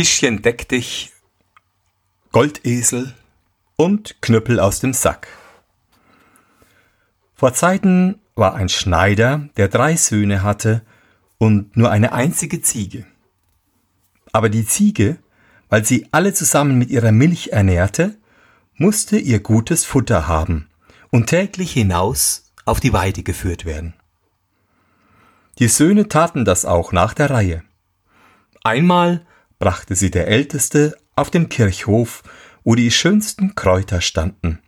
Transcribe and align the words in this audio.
Tischchen 0.00 0.40
deck 0.40 0.66
dich, 0.66 1.12
Goldesel 2.32 3.14
und 3.76 4.22
Knüppel 4.22 4.58
aus 4.58 4.80
dem 4.80 4.94
Sack. 4.94 5.28
Vor 7.34 7.52
Zeiten 7.52 8.18
war 8.34 8.54
ein 8.54 8.70
Schneider, 8.70 9.50
der 9.58 9.68
drei 9.68 9.96
Söhne 9.96 10.42
hatte 10.42 10.80
und 11.36 11.76
nur 11.76 11.90
eine 11.90 12.14
einzige 12.14 12.62
Ziege. 12.62 13.04
Aber 14.32 14.48
die 14.48 14.64
Ziege, 14.64 15.18
weil 15.68 15.84
sie 15.84 16.08
alle 16.12 16.32
zusammen 16.32 16.78
mit 16.78 16.88
ihrer 16.88 17.12
Milch 17.12 17.48
ernährte, 17.48 18.16
musste 18.76 19.18
ihr 19.18 19.40
gutes 19.40 19.84
Futter 19.84 20.26
haben 20.26 20.70
und 21.10 21.26
täglich 21.26 21.74
hinaus 21.74 22.50
auf 22.64 22.80
die 22.80 22.94
Weide 22.94 23.22
geführt 23.22 23.66
werden. 23.66 23.92
Die 25.58 25.68
Söhne 25.68 26.08
taten 26.08 26.46
das 26.46 26.64
auch 26.64 26.90
nach 26.92 27.12
der 27.12 27.28
Reihe. 27.28 27.62
Einmal 28.64 29.26
brachte 29.60 29.94
sie 29.94 30.10
der 30.10 30.26
Älteste 30.26 30.96
auf 31.14 31.30
den 31.30 31.48
Kirchhof, 31.48 32.24
wo 32.64 32.74
die 32.74 32.90
schönsten 32.90 33.54
Kräuter 33.54 34.00
standen, 34.00 34.58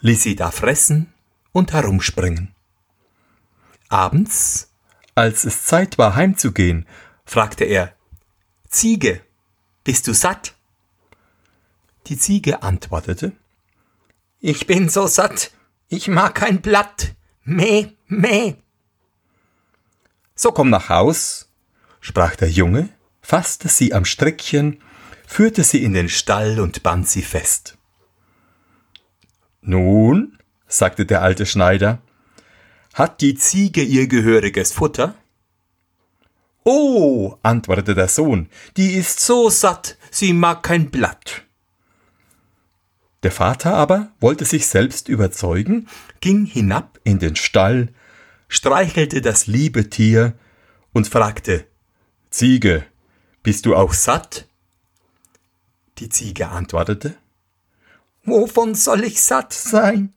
ließ 0.00 0.22
sie 0.22 0.36
da 0.36 0.50
fressen 0.50 1.12
und 1.52 1.72
herumspringen. 1.72 2.54
Abends, 3.88 4.70
als 5.14 5.44
es 5.44 5.64
Zeit 5.64 5.98
war 5.98 6.14
heimzugehen, 6.14 6.86
fragte 7.24 7.64
er 7.64 7.94
Ziege, 8.68 9.20
bist 9.82 10.06
du 10.06 10.14
satt? 10.14 10.54
Die 12.06 12.16
Ziege 12.16 12.62
antwortete 12.62 13.32
Ich 14.40 14.66
bin 14.66 14.88
so 14.88 15.08
satt, 15.08 15.50
ich 15.88 16.06
mag 16.06 16.36
kein 16.36 16.62
Blatt. 16.62 17.14
Meh, 17.42 17.88
meh. 18.06 18.54
So 20.34 20.52
komm 20.52 20.70
nach 20.70 20.90
Haus, 20.90 21.50
sprach 22.00 22.36
der 22.36 22.50
Junge 22.50 22.90
fasste 23.28 23.68
sie 23.68 23.92
am 23.92 24.06
Strickchen, 24.06 24.80
führte 25.26 25.62
sie 25.62 25.84
in 25.84 25.92
den 25.92 26.08
Stall 26.08 26.58
und 26.58 26.82
band 26.82 27.06
sie 27.06 27.20
fest. 27.20 27.76
Nun, 29.60 30.38
sagte 30.66 31.04
der 31.04 31.20
alte 31.20 31.44
Schneider, 31.44 32.00
hat 32.94 33.20
die 33.20 33.34
Ziege 33.34 33.82
ihr 33.82 34.06
gehöriges 34.06 34.72
Futter? 34.72 35.14
Oh, 36.64 37.36
antwortete 37.42 37.94
der 37.94 38.08
Sohn, 38.08 38.48
die 38.78 38.94
ist 38.94 39.20
so 39.20 39.50
satt, 39.50 39.98
sie 40.10 40.32
mag 40.32 40.62
kein 40.62 40.90
Blatt. 40.90 41.42
Der 43.24 43.32
Vater 43.32 43.74
aber 43.74 44.10
wollte 44.20 44.46
sich 44.46 44.66
selbst 44.68 45.06
überzeugen, 45.06 45.86
ging 46.22 46.46
hinab 46.46 46.98
in 47.04 47.18
den 47.18 47.36
Stall, 47.36 47.92
streichelte 48.48 49.20
das 49.20 49.46
liebe 49.46 49.90
Tier 49.90 50.32
und 50.94 51.08
fragte 51.08 51.66
Ziege, 52.30 52.86
bist 53.48 53.64
du 53.64 53.74
auch 53.74 53.94
satt? 53.94 54.46
Die 55.96 56.10
Ziege 56.10 56.48
antwortete, 56.48 57.16
Wovon 58.24 58.74
soll 58.74 59.04
ich 59.04 59.22
satt 59.22 59.54
sein? 59.54 60.12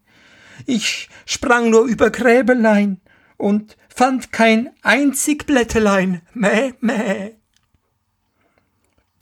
Ich 0.66 1.08
sprang 1.26 1.70
nur 1.70 1.86
über 1.86 2.10
Gräbelein 2.10 3.00
und 3.38 3.78
fand 3.88 4.34
kein 4.34 4.72
einzig 4.82 5.46
Blättelein. 5.46 6.24
Mäh, 6.34 6.74
mäh. 6.82 7.36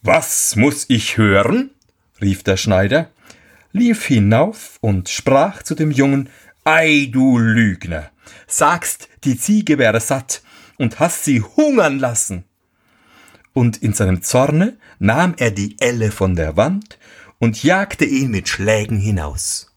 Was 0.02 0.56
muss 0.56 0.86
ich 0.88 1.18
hören? 1.18 1.70
rief 2.20 2.42
der 2.42 2.58
Schneider, 2.58 3.12
lief 3.74 4.08
hinauf 4.08 4.80
und 4.82 5.10
sprach 5.10 5.62
zu 5.62 5.76
dem 5.76 5.92
Jungen, 5.92 6.30
Ei, 6.64 7.10
du 7.12 7.38
Lügner, 7.38 8.10
sagst, 8.48 9.08
die 9.24 9.38
Ziege 9.38 9.78
wäre 9.78 10.00
satt 10.00 10.42
und 10.80 11.00
hast 11.00 11.26
sie 11.26 11.42
hungern 11.42 12.00
lassen 12.00 12.49
und 13.60 13.76
in 13.84 13.94
seinem 13.94 14.22
Zorne 14.22 14.78
nahm 15.00 15.34
er 15.38 15.52
die 15.52 15.76
Elle 15.82 16.12
von 16.12 16.34
der 16.38 16.56
Wand 16.56 16.98
und 17.40 17.62
jagte 17.62 18.06
ihn 18.06 18.32
mit 18.32 18.48
Schlägen 18.48 18.98
hinaus. 18.98 19.76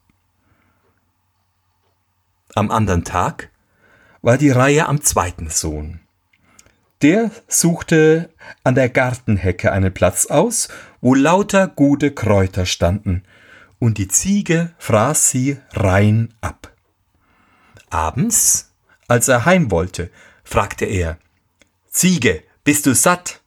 Am 2.55 2.71
anderen 2.71 3.03
Tag 3.03 3.51
war 4.21 4.39
die 4.39 4.51
Reihe 4.51 4.87
am 4.87 5.03
zweiten 5.03 5.51
Sohn. 5.51 5.99
Der 7.03 7.33
suchte 7.49 8.31
an 8.63 8.77
der 8.77 8.89
Gartenhecke 8.89 9.73
einen 9.73 9.93
Platz 9.93 10.27
aus, 10.27 10.69
wo 11.01 11.17
lauter 11.17 11.67
gute 11.67 12.13
Kräuter 12.13 12.67
standen, 12.67 13.25
und 13.81 13.99
die 13.99 14.07
Ziege 14.07 14.73
fraß 14.79 15.29
sie 15.29 15.59
rein 15.73 16.33
ab. 16.41 16.73
Abends, 17.91 18.71
als 19.09 19.27
er 19.27 19.45
heim 19.45 19.73
wollte, 19.73 20.09
fragte 20.45 20.85
er 20.85 21.19
Ziege, 21.89 22.45
bist 22.63 22.87
du 22.87 22.95
satt? 22.95 23.42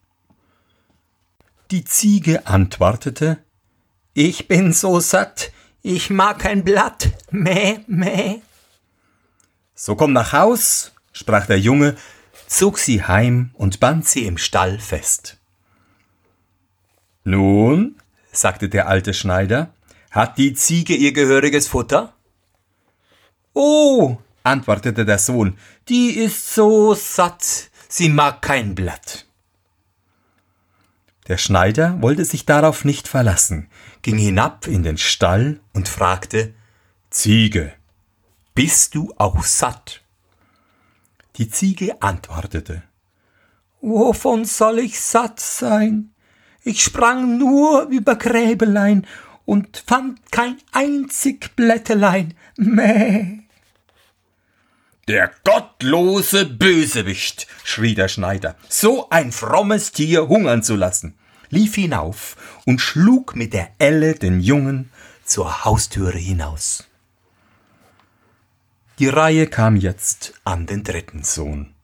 Die 1.76 1.84
Ziege 1.84 2.48
antwortete 2.48 3.38
Ich 4.14 4.48
bin 4.48 4.72
so 4.72 5.02
satt, 5.02 5.52
ich 5.82 6.10
mag 6.10 6.40
kein 6.40 6.64
Blatt, 6.64 7.12
meh, 7.32 7.80
meh. 7.86 8.40
So 9.74 9.98
komm 9.98 10.14
nach 10.14 10.32
Haus, 10.32 10.94
sprach 11.12 11.48
der 11.48 11.60
Junge, 11.60 11.98
zog 12.48 12.78
sie 12.78 13.04
heim 13.04 13.50
und 13.56 13.82
band 13.82 14.08
sie 14.08 14.26
im 14.26 14.38
Stall 14.38 14.80
fest. 14.80 15.36
Nun, 17.26 17.98
sagte 18.32 18.70
der 18.70 18.88
alte 18.88 19.14
Schneider, 19.14 19.74
hat 20.12 20.38
die 20.38 20.54
Ziege 20.54 20.96
ihr 20.96 21.12
gehöriges 21.12 21.68
Futter? 21.68 22.14
Oh, 23.52 24.16
antwortete 24.44 25.04
der 25.04 25.20
Sohn, 25.20 25.58
die 25.90 26.12
ist 26.12 26.56
so 26.56 26.94
satt, 26.94 27.70
sie 27.90 28.08
mag 28.08 28.42
kein 28.42 28.76
Blatt. 28.76 29.25
Der 31.28 31.38
Schneider 31.38 32.02
wollte 32.02 32.24
sich 32.24 32.46
darauf 32.46 32.86
nicht 32.86 33.08
verlassen, 33.08 33.68
ging 34.04 34.18
hinab 34.18 34.68
in 34.68 34.84
den 34.84 34.98
Stall 34.98 35.60
und 35.74 35.90
fragte 35.90 36.54
Ziege, 37.10 37.74
bist 38.54 38.94
du 38.94 39.14
auch 39.18 39.44
satt? 39.44 40.02
Die 41.38 41.50
Ziege 41.50 42.02
antwortete 42.02 42.84
Wovon 43.82 44.46
soll 44.46 44.80
ich 44.80 45.00
satt 45.00 45.40
sein? 45.40 46.12
Ich 46.64 46.84
sprang 46.84 47.38
nur 47.38 47.84
über 47.84 48.16
Gräbelein 48.16 49.06
und 49.46 49.84
fand 49.86 50.32
kein 50.32 50.58
einzig 50.72 51.56
Blättelein. 51.56 52.34
Mäh. 52.58 53.45
Der 55.08 55.32
gottlose 55.44 56.46
Bösewicht, 56.46 57.46
schrie 57.64 57.94
der 57.94 58.08
Schneider, 58.08 58.56
so 58.68 59.08
ein 59.12 59.32
frommes 59.32 59.92
Tier 59.92 60.28
hungern 60.28 60.64
zu 60.64 60.76
lassen, 60.76 61.16
lief 61.52 61.76
hinauf 61.76 62.36
und 62.66 62.82
schlug 62.82 63.36
mit 63.36 63.54
der 63.54 63.70
Elle 63.78 64.16
den 64.16 64.40
Jungen 64.40 64.90
zur 65.24 65.64
Haustüre 65.64 66.18
hinaus. 66.18 66.86
Die 68.98 69.08
Reihe 69.08 69.46
kam 69.46 69.76
jetzt 69.76 70.34
an 70.44 70.66
den 70.66 70.84
dritten 70.84 71.24
Sohn. 71.24 71.76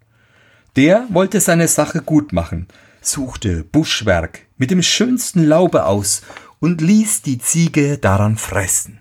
Der 0.75 1.05
wollte 1.09 1.41
seine 1.41 1.67
Sache 1.67 2.01
gut 2.01 2.33
machen, 2.33 2.69
suchte 3.01 3.63
Buschwerk 3.63 4.47
mit 4.57 4.71
dem 4.71 4.81
schönsten 4.81 5.43
Laube 5.43 5.85
aus 5.85 6.23
und 6.59 6.81
ließ 6.81 7.21
die 7.21 7.37
Ziege 7.37 7.99
daran 7.99 8.37
fressen. 8.37 8.99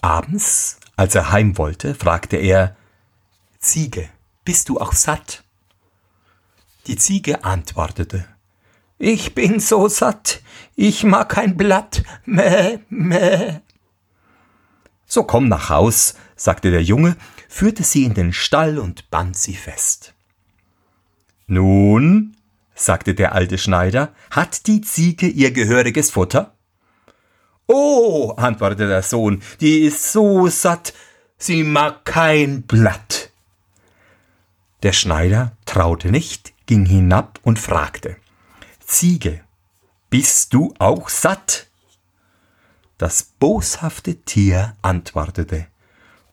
Abends 0.00 0.78
als 0.96 1.14
er 1.14 1.32
heim 1.32 1.58
wollte, 1.58 1.94
fragte 1.94 2.36
er 2.36 2.76
Ziege, 3.58 4.08
bist 4.44 4.68
du 4.68 4.78
auch 4.78 4.92
satt? 4.92 5.42
Die 6.86 6.96
Ziege 6.96 7.44
antwortete 7.44 8.26
Ich 8.98 9.34
bin 9.34 9.58
so 9.58 9.88
satt, 9.88 10.42
ich 10.76 11.04
mag 11.04 11.30
kein 11.30 11.56
Blatt, 11.56 12.02
mäh, 12.24 12.78
mäh. 12.88 13.60
So 15.06 15.24
komm 15.24 15.48
nach 15.48 15.68
Haus, 15.70 16.14
sagte 16.36 16.70
der 16.70 16.82
Junge, 16.82 17.16
führte 17.48 17.84
sie 17.84 18.04
in 18.04 18.14
den 18.14 18.32
Stall 18.32 18.78
und 18.78 19.10
band 19.10 19.36
sie 19.36 19.54
fest. 19.54 20.14
Nun, 21.46 22.36
sagte 22.74 23.14
der 23.14 23.32
alte 23.32 23.58
Schneider, 23.58 24.14
hat 24.30 24.66
die 24.66 24.80
Ziege 24.80 25.26
ihr 25.26 25.52
gehöriges 25.52 26.10
Futter? 26.10 26.54
Oh, 27.66 28.34
antwortete 28.36 28.88
der 28.88 29.02
Sohn, 29.02 29.42
die 29.60 29.80
ist 29.80 30.12
so 30.12 30.48
satt, 30.48 30.92
sie 31.38 31.64
mag 31.64 32.04
kein 32.04 32.62
Blatt. 32.62 33.30
Der 34.82 34.92
Schneider 34.92 35.52
traute 35.64 36.10
nicht, 36.10 36.52
ging 36.66 36.84
hinab 36.84 37.40
und 37.42 37.58
fragte 37.58 38.16
Ziege, 38.80 39.40
bist 40.10 40.52
du 40.52 40.74
auch 40.78 41.08
satt? 41.08 41.68
Das 42.98 43.22
boshafte 43.22 44.16
Tier 44.16 44.76
antwortete 44.82 45.66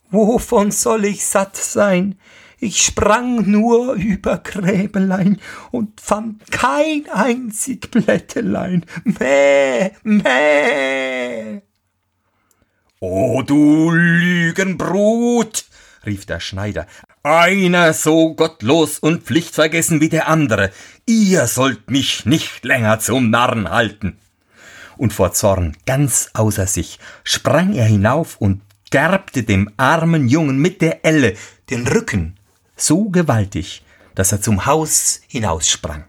Wovon 0.10 0.72
soll 0.72 1.06
ich 1.06 1.26
satt 1.26 1.56
sein? 1.56 2.20
Ich 2.64 2.84
sprang 2.84 3.50
nur 3.50 3.94
über 3.96 4.38
Gräbelein 4.38 5.40
und 5.72 6.00
fand 6.00 6.52
kein 6.52 7.10
einzig 7.12 7.90
Blättelein. 7.90 8.86
Mäh, 9.04 9.90
mäh. 10.04 11.62
O 13.00 13.42
du 13.42 13.90
Lügenbrut, 13.90 15.66
rief 16.06 16.28
der 16.28 16.40
Schneider, 16.40 16.86
Einer 17.24 17.94
so 17.94 18.36
gottlos 18.36 19.00
und 19.00 19.24
pflichtvergessen 19.24 20.00
wie 20.00 20.10
der 20.10 20.28
andere. 20.28 20.70
Ihr 21.08 21.48
sollt 21.48 21.90
mich 21.90 22.28
nicht 22.28 22.64
länger 22.64 23.00
zum 23.00 23.32
Narren 23.32 23.72
halten. 23.72 24.20
Und 24.98 25.14
vor 25.14 25.34
Zorn, 25.34 25.76
ganz 25.88 26.30
außer 26.36 26.68
sich, 26.68 27.00
sprang 27.24 27.74
er 27.74 27.86
hinauf 27.86 28.38
und 28.38 28.62
gerbte 28.92 29.42
dem 29.42 29.72
armen 29.78 30.28
Jungen 30.28 30.60
mit 30.60 30.84
der 30.84 31.04
Elle 31.04 31.36
den 31.72 31.88
Rücken 31.88 32.38
so 32.84 33.10
gewaltig, 33.10 33.84
dass 34.16 34.32
er 34.32 34.42
zum 34.42 34.66
Haus 34.66 35.22
hinaussprang. 35.28 36.06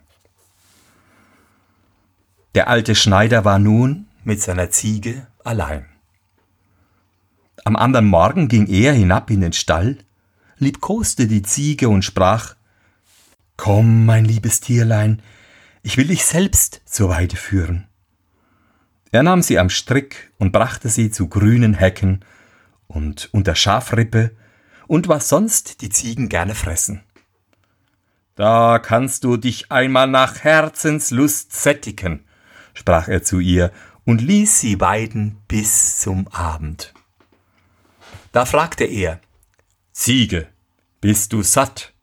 Der 2.55 2.69
alte 2.69 2.95
Schneider 2.95 3.45
war 3.45 3.59
nun 3.59 4.07
mit 4.25 4.43
seiner 4.43 4.71
Ziege 4.71 5.27
allein. 5.45 5.87
Am 7.65 7.77
anderen 7.77 8.07
Morgen 8.07 8.49
ging 8.49 8.67
er 8.67 8.93
hinab 8.93 9.31
in 9.31 9.41
den 9.41 9.53
Stall, 9.53 9.99
liebkoste 10.59 11.27
die 11.27 11.43
Ziege 11.43 11.89
und 11.89 12.03
sprach 12.03 12.57
Komm, 13.57 14.07
mein 14.07 14.25
liebes 14.25 14.61
Tierlein, 14.61 15.23
ich 15.83 15.97
will 15.97 16.09
dich 16.09 16.25
selbst 16.25 16.81
zur 16.85 17.11
Weide 17.11 17.37
führen. 17.37 17.87
Er 19.13 19.23
nahm 19.23 19.43
sie 19.43 19.59
am 19.59 19.71
Strick 19.71 20.33
und 20.39 20.53
brachte 20.53 20.89
sie 20.89 21.11
zu 21.11 21.29
grünen 21.29 21.75
Hecken 21.75 22.25
und 22.89 23.29
unter 23.33 23.55
Schafrippe 23.55 24.33
und 24.93 25.09
was 25.09 25.31
sonst 25.31 25.81
die 25.81 25.89
Ziegen 25.89 26.29
gerne 26.29 26.55
fressen. 26.55 27.03
Da 28.35 28.79
kannst 28.79 29.25
du 29.25 29.39
dich 29.39 29.73
einmal 29.73 30.07
nach 30.07 30.45
Herzenslust 30.45 31.51
sättigen, 31.51 32.27
sprach 32.75 33.09
er 33.09 33.23
zu 33.23 33.39
ihr 33.39 33.73
und 34.05 34.21
ließ 34.21 34.61
sie 34.61 34.83
weiden 34.83 35.39
bis 35.49 35.99
zum 36.01 36.29
Abend. 36.29 36.93
Da 38.33 38.45
fragte 38.45 38.85
er, 38.85 39.19
Ziege, 39.93 40.47
bist 41.01 41.33
du 41.33 41.43
satt? 41.43 41.95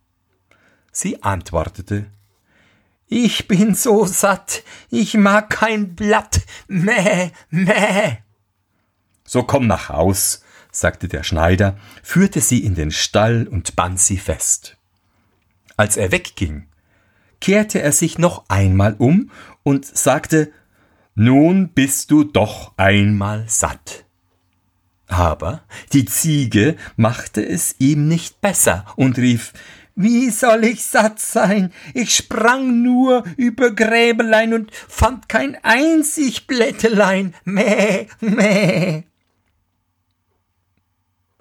Sie 0.91 1.21
antwortete, 1.21 2.07
Ich 3.05 3.47
bin 3.47 3.75
so 3.75 4.07
satt, 4.07 4.63
ich 4.89 5.13
mag 5.13 5.51
kein 5.51 5.93
Blatt, 5.93 6.41
mäh, 6.67 7.29
mäh. 7.51 8.17
So 9.25 9.43
komm 9.43 9.67
nach 9.67 9.89
Haus, 9.89 10.41
sagte 10.79 11.07
der 11.07 11.23
Schneider, 11.23 11.77
führte 12.03 12.41
sie 12.41 12.63
in 12.63 12.75
den 12.75 12.91
Stall 12.91 13.47
und 13.47 13.75
band 13.75 13.99
sie 13.99 14.17
fest. 14.17 14.77
Als 15.77 15.97
er 15.97 16.11
wegging, 16.11 16.67
kehrte 17.41 17.81
er 17.81 17.91
sich 17.91 18.17
noch 18.17 18.45
einmal 18.49 18.95
um 18.97 19.31
und 19.63 19.85
sagte 19.85 20.51
nun 21.21 21.69
bist 21.73 22.11
du 22.11 22.23
doch 22.23 22.71
einmal 22.77 23.43
satt. 23.47 24.05
Aber 25.07 25.63
die 25.91 26.05
Ziege 26.05 26.77
machte 26.95 27.45
es 27.45 27.75
ihm 27.79 28.07
nicht 28.07 28.39
besser 28.39 28.85
und 28.95 29.17
rief 29.17 29.51
Wie 29.95 30.29
soll 30.29 30.63
ich 30.63 30.85
satt 30.85 31.19
sein? 31.19 31.73
Ich 31.93 32.15
sprang 32.15 32.83
nur 32.83 33.25
über 33.35 33.71
Gräbelein 33.71 34.53
und 34.53 34.73
fand 34.73 35.27
kein 35.27 35.57
einzig 35.61 36.47
Blättelein. 36.47 37.33
Mäh, 37.43 38.07
mäh. 38.21 39.03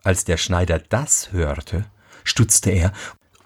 Als 0.04 0.24
der 0.24 0.36
Schneider 0.36 0.78
das 0.78 1.32
hörte, 1.32 1.84
stutzte 2.24 2.70
er 2.70 2.92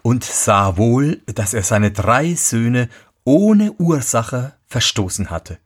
und 0.01 0.23
sah 0.23 0.77
wohl, 0.77 1.21
dass 1.25 1.53
er 1.53 1.63
seine 1.63 1.91
drei 1.91 2.35
Söhne 2.35 2.89
ohne 3.23 3.71
Ursache 3.73 4.53
verstoßen 4.67 5.29
hatte. 5.29 5.57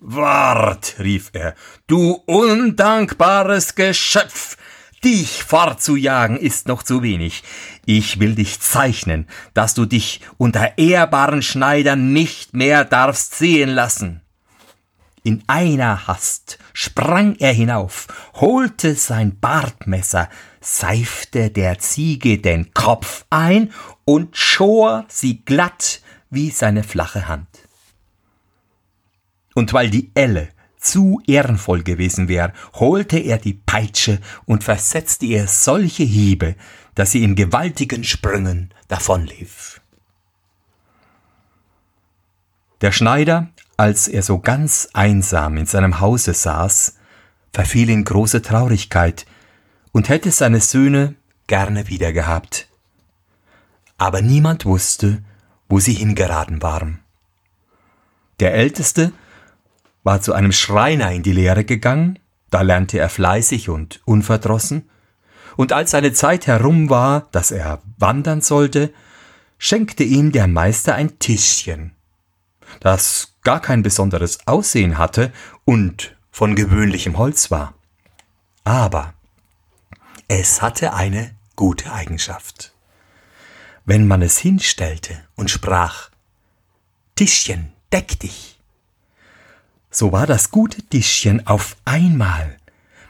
Wart, 0.00 0.96
rief 0.98 1.30
er, 1.32 1.54
du 1.86 2.12
undankbares 2.26 3.74
Geschöpf! 3.74 4.56
Dich 5.04 5.44
fortzujagen 5.44 6.38
ist 6.38 6.66
noch 6.66 6.82
zu 6.82 7.02
wenig. 7.02 7.42
Ich 7.84 8.20
will 8.20 8.34
dich 8.34 8.60
zeichnen, 8.60 9.28
dass 9.52 9.74
du 9.74 9.84
dich 9.84 10.22
unter 10.38 10.78
ehrbaren 10.78 11.42
Schneidern 11.42 12.14
nicht 12.14 12.54
mehr 12.54 12.86
darfst 12.86 13.34
sehen 13.34 13.68
lassen. 13.68 14.22
In 15.26 15.42
einer 15.46 16.06
Hast 16.06 16.58
sprang 16.74 17.34
er 17.36 17.54
hinauf, 17.54 18.08
holte 18.34 18.94
sein 18.94 19.40
Bartmesser, 19.40 20.28
seifte 20.60 21.50
der 21.50 21.78
Ziege 21.78 22.38
den 22.38 22.74
Kopf 22.74 23.24
ein 23.30 23.72
und 24.04 24.36
schor 24.36 25.06
sie 25.08 25.42
glatt 25.42 26.02
wie 26.28 26.50
seine 26.50 26.82
flache 26.82 27.26
Hand. 27.26 27.48
Und 29.54 29.72
weil 29.72 29.88
die 29.88 30.10
Elle 30.14 30.50
zu 30.76 31.22
ehrenvoll 31.26 31.82
gewesen 31.82 32.28
wäre, 32.28 32.52
holte 32.74 33.18
er 33.18 33.38
die 33.38 33.54
Peitsche 33.54 34.20
und 34.44 34.62
versetzte 34.62 35.24
ihr 35.24 35.48
solche 35.48 36.02
Hiebe, 36.02 36.54
dass 36.94 37.12
sie 37.12 37.24
in 37.24 37.34
gewaltigen 37.34 38.04
Sprüngen 38.04 38.74
davonlief. 38.88 39.80
Der 42.82 42.92
Schneider, 42.92 43.48
als 43.76 44.08
er 44.08 44.22
so 44.22 44.38
ganz 44.38 44.88
einsam 44.92 45.56
in 45.56 45.66
seinem 45.66 46.00
Hause 46.00 46.34
saß, 46.34 46.96
verfiel 47.52 47.90
in 47.90 48.04
große 48.04 48.42
Traurigkeit 48.42 49.26
und 49.92 50.08
hätte 50.08 50.30
seine 50.30 50.60
Söhne 50.60 51.14
gerne 51.46 51.88
wiedergehabt. 51.88 52.68
Aber 53.98 54.22
niemand 54.22 54.64
wusste, 54.64 55.22
wo 55.68 55.78
sie 55.78 55.94
hingeraten 55.94 56.62
waren. 56.62 57.00
Der 58.40 58.54
Älteste 58.54 59.12
war 60.02 60.20
zu 60.20 60.32
einem 60.32 60.52
Schreiner 60.52 61.12
in 61.12 61.22
die 61.22 61.32
Lehre 61.32 61.64
gegangen, 61.64 62.18
da 62.50 62.62
lernte 62.62 62.98
er 62.98 63.08
fleißig 63.08 63.68
und 63.68 64.00
unverdrossen, 64.04 64.88
und 65.56 65.72
als 65.72 65.92
seine 65.92 66.12
Zeit 66.12 66.48
herum 66.48 66.90
war, 66.90 67.28
dass 67.30 67.52
er 67.52 67.80
wandern 67.96 68.40
sollte, 68.40 68.92
schenkte 69.58 70.02
ihm 70.02 70.32
der 70.32 70.48
Meister 70.48 70.96
ein 70.96 71.18
Tischchen, 71.20 71.92
das 72.80 73.33
gar 73.44 73.60
kein 73.60 73.82
besonderes 73.82 74.46
Aussehen 74.46 74.98
hatte 74.98 75.32
und 75.64 76.16
von 76.30 76.56
gewöhnlichem 76.56 77.16
Holz 77.16 77.50
war. 77.50 77.74
Aber 78.64 79.14
es 80.26 80.62
hatte 80.62 80.94
eine 80.94 81.34
gute 81.54 81.92
Eigenschaft. 81.92 82.72
Wenn 83.84 84.06
man 84.08 84.22
es 84.22 84.38
hinstellte 84.38 85.22
und 85.36 85.50
sprach 85.50 86.10
Tischchen, 87.14 87.72
deck 87.92 88.18
dich, 88.18 88.58
so 89.90 90.10
war 90.10 90.26
das 90.26 90.50
gute 90.50 90.82
Tischchen 90.82 91.46
auf 91.46 91.76
einmal 91.84 92.56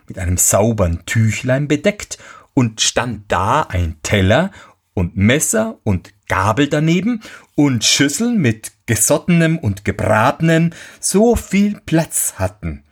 mit 0.06 0.18
einem 0.18 0.36
saubern 0.36 1.06
Tüchlein 1.06 1.68
bedeckt 1.68 2.18
und 2.52 2.80
stand 2.82 3.24
da 3.32 3.62
ein 3.62 3.96
Teller 4.02 4.50
und 4.92 5.16
Messer 5.16 5.78
und 5.82 6.12
Gabel 6.28 6.68
daneben 6.68 7.22
und 7.54 7.84
Schüsseln 7.84 8.38
mit 8.38 8.72
gesottenem 8.86 9.58
und 9.58 9.84
gebratenem 9.84 10.70
so 11.00 11.36
viel 11.36 11.80
Platz 11.86 12.34
hatten 12.36 12.82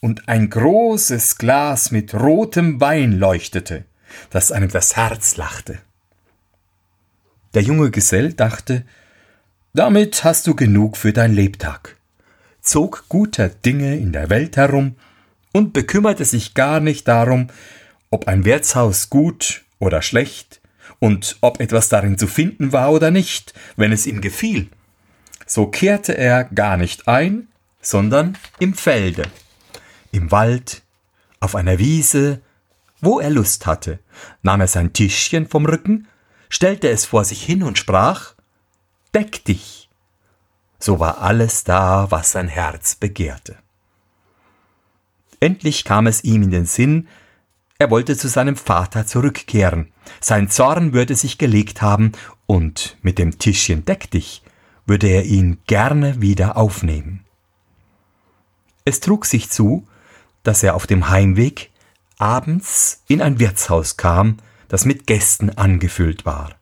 und 0.00 0.28
ein 0.28 0.50
großes 0.50 1.38
Glas 1.38 1.90
mit 1.90 2.14
rotem 2.14 2.80
Wein 2.80 3.18
leuchtete, 3.18 3.84
dass 4.30 4.52
einem 4.52 4.70
das 4.70 4.96
Herz 4.96 5.36
lachte. 5.36 5.78
Der 7.54 7.62
junge 7.62 7.90
Gesell 7.90 8.32
dachte, 8.32 8.84
damit 9.74 10.24
hast 10.24 10.46
du 10.46 10.54
genug 10.54 10.96
für 10.96 11.12
dein 11.12 11.34
Lebtag 11.34 11.96
zog 12.62 13.06
guter 13.08 13.48
Dinge 13.48 13.96
in 13.96 14.12
der 14.12 14.30
Welt 14.30 14.56
herum 14.56 14.96
und 15.52 15.72
bekümmerte 15.72 16.24
sich 16.24 16.54
gar 16.54 16.80
nicht 16.80 17.08
darum, 17.08 17.48
ob 18.10 18.28
ein 18.28 18.44
Wirtshaus 18.44 19.10
gut 19.10 19.64
oder 19.78 20.02
schlecht 20.02 20.60
und 20.98 21.36
ob 21.40 21.60
etwas 21.60 21.88
darin 21.88 22.18
zu 22.18 22.26
finden 22.26 22.72
war 22.72 22.92
oder 22.92 23.10
nicht, 23.10 23.54
wenn 23.76 23.92
es 23.92 24.06
ihm 24.06 24.20
gefiel. 24.20 24.68
So 25.52 25.66
kehrte 25.66 26.16
er 26.16 26.44
gar 26.44 26.76
nicht 26.76 27.08
ein, 27.08 27.48
sondern 27.82 28.38
im 28.60 28.72
Felde, 28.72 29.24
im 30.12 30.30
Wald, 30.30 30.82
auf 31.40 31.56
einer 31.56 31.80
Wiese, 31.80 32.40
wo 33.00 33.18
er 33.18 33.30
Lust 33.30 33.66
hatte, 33.66 33.98
nahm 34.42 34.60
er 34.60 34.68
sein 34.68 34.92
Tischchen 34.92 35.48
vom 35.48 35.66
Rücken, 35.66 36.06
stellte 36.50 36.88
es 36.88 37.04
vor 37.04 37.24
sich 37.24 37.42
hin 37.42 37.64
und 37.64 37.78
sprach 37.78 38.34
Deck 39.12 39.44
dich. 39.44 39.90
So 40.78 41.00
war 41.00 41.20
alles 41.20 41.64
da, 41.64 42.08
was 42.12 42.30
sein 42.30 42.46
Herz 42.46 42.94
begehrte. 42.94 43.56
Endlich 45.40 45.82
kam 45.82 46.06
es 46.06 46.22
ihm 46.22 46.44
in 46.44 46.52
den 46.52 46.66
Sinn, 46.66 47.08
er 47.80 47.90
wollte 47.90 48.16
zu 48.16 48.28
seinem 48.28 48.54
Vater 48.54 49.04
zurückkehren, 49.04 49.90
sein 50.20 50.48
Zorn 50.48 50.92
würde 50.92 51.16
sich 51.16 51.38
gelegt 51.38 51.82
haben, 51.82 52.12
und 52.46 52.96
mit 53.02 53.18
dem 53.18 53.36
Tischchen 53.40 53.84
deck 53.84 54.12
dich 54.12 54.44
würde 54.90 55.06
er 55.06 55.24
ihn 55.24 55.58
gerne 55.68 56.20
wieder 56.20 56.56
aufnehmen. 56.56 57.24
Es 58.84 58.98
trug 58.98 59.24
sich 59.24 59.48
zu, 59.48 59.86
dass 60.42 60.64
er 60.64 60.74
auf 60.74 60.88
dem 60.88 61.08
Heimweg 61.08 61.70
abends 62.18 63.04
in 63.06 63.22
ein 63.22 63.38
Wirtshaus 63.38 63.96
kam, 63.96 64.38
das 64.66 64.84
mit 64.84 65.06
Gästen 65.06 65.50
angefüllt 65.50 66.26
war. 66.26 66.56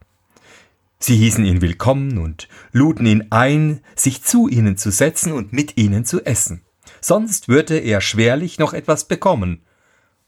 Sie 0.98 1.16
hießen 1.16 1.42
ihn 1.46 1.62
willkommen 1.62 2.18
und 2.18 2.48
luden 2.70 3.06
ihn 3.06 3.28
ein, 3.30 3.80
sich 3.96 4.22
zu 4.22 4.46
ihnen 4.46 4.76
zu 4.76 4.90
setzen 4.90 5.32
und 5.32 5.54
mit 5.54 5.78
ihnen 5.78 6.04
zu 6.04 6.22
essen. 6.22 6.60
Sonst 7.00 7.48
würde 7.48 7.78
er 7.78 8.02
schwerlich 8.02 8.58
noch 8.58 8.74
etwas 8.74 9.06
bekommen. 9.06 9.62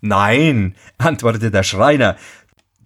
Nein, 0.00 0.74
antwortete 0.96 1.50
der 1.50 1.64
Schreiner, 1.64 2.16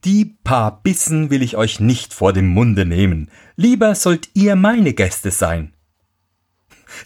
Die 0.04 0.26
paar 0.26 0.82
Bissen 0.82 1.30
will 1.30 1.42
ich 1.42 1.56
euch 1.56 1.80
nicht 1.80 2.12
vor 2.12 2.34
dem 2.34 2.48
Munde 2.48 2.84
nehmen. 2.84 3.30
Lieber 3.56 3.94
sollt 3.94 4.28
ihr 4.34 4.54
meine 4.54 4.92
Gäste 4.92 5.30
sein. 5.30 5.72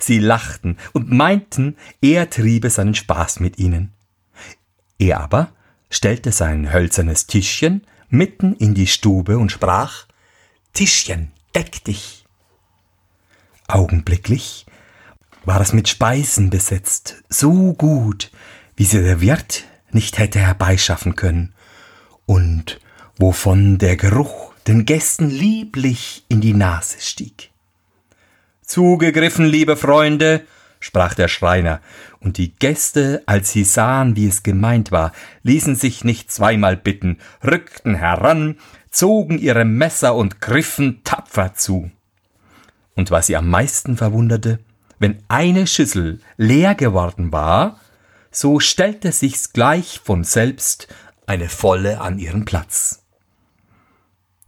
Sie 0.00 0.18
lachten 0.18 0.76
und 0.92 1.12
meinten, 1.12 1.76
er 2.02 2.28
triebe 2.28 2.70
seinen 2.70 2.96
Spaß 2.96 3.38
mit 3.38 3.58
ihnen. 3.58 3.92
Er 4.98 5.20
aber 5.20 5.52
stellte 5.90 6.32
sein 6.32 6.72
hölzernes 6.72 7.28
Tischchen 7.28 7.86
mitten 8.08 8.54
in 8.54 8.74
die 8.74 8.88
Stube 8.88 9.38
und 9.38 9.52
sprach 9.52 10.06
Tischchen, 10.72 11.30
deck 11.54 11.84
dich. 11.84 12.26
Augenblicklich 13.68 14.66
war 15.44 15.60
es 15.60 15.72
mit 15.72 15.88
Speisen 15.88 16.50
besetzt, 16.50 17.22
so 17.28 17.74
gut, 17.74 18.32
wie 18.76 18.84
sie 18.84 19.02
der 19.02 19.20
Wirt 19.20 19.64
nicht 19.92 20.18
hätte 20.18 20.40
herbeischaffen 20.40 21.14
können, 21.14 21.54
und 22.26 22.80
wovon 23.18 23.78
der 23.78 23.96
Geruch 23.96 24.54
den 24.66 24.84
Gästen 24.84 25.28
lieblich 25.28 26.24
in 26.28 26.40
die 26.40 26.54
Nase 26.54 27.00
stieg. 27.00 27.50
Zugegriffen, 28.62 29.44
liebe 29.44 29.76
Freunde, 29.76 30.44
sprach 30.78 31.14
der 31.14 31.28
Schreiner, 31.28 31.80
und 32.20 32.36
die 32.38 32.54
Gäste, 32.54 33.22
als 33.26 33.50
sie 33.50 33.64
sahen, 33.64 34.14
wie 34.14 34.28
es 34.28 34.42
gemeint 34.42 34.92
war, 34.92 35.12
ließen 35.42 35.74
sich 35.74 36.04
nicht 36.04 36.30
zweimal 36.30 36.76
bitten, 36.76 37.18
rückten 37.44 37.96
heran, 37.96 38.56
zogen 38.90 39.38
ihre 39.38 39.64
Messer 39.64 40.14
und 40.14 40.40
griffen 40.40 41.02
tapfer 41.02 41.54
zu. 41.54 41.90
Und 42.94 43.10
was 43.10 43.26
sie 43.26 43.36
am 43.36 43.48
meisten 43.48 43.96
verwunderte, 43.96 44.60
wenn 44.98 45.22
eine 45.28 45.66
Schüssel 45.66 46.20
leer 46.36 46.74
geworden 46.74 47.32
war, 47.32 47.80
so 48.30 48.60
stellte 48.60 49.12
sich's 49.12 49.52
gleich 49.52 50.00
von 50.04 50.24
selbst 50.24 50.88
eine 51.26 51.48
volle 51.48 52.00
an 52.00 52.18
ihren 52.18 52.44
Platz. 52.44 52.97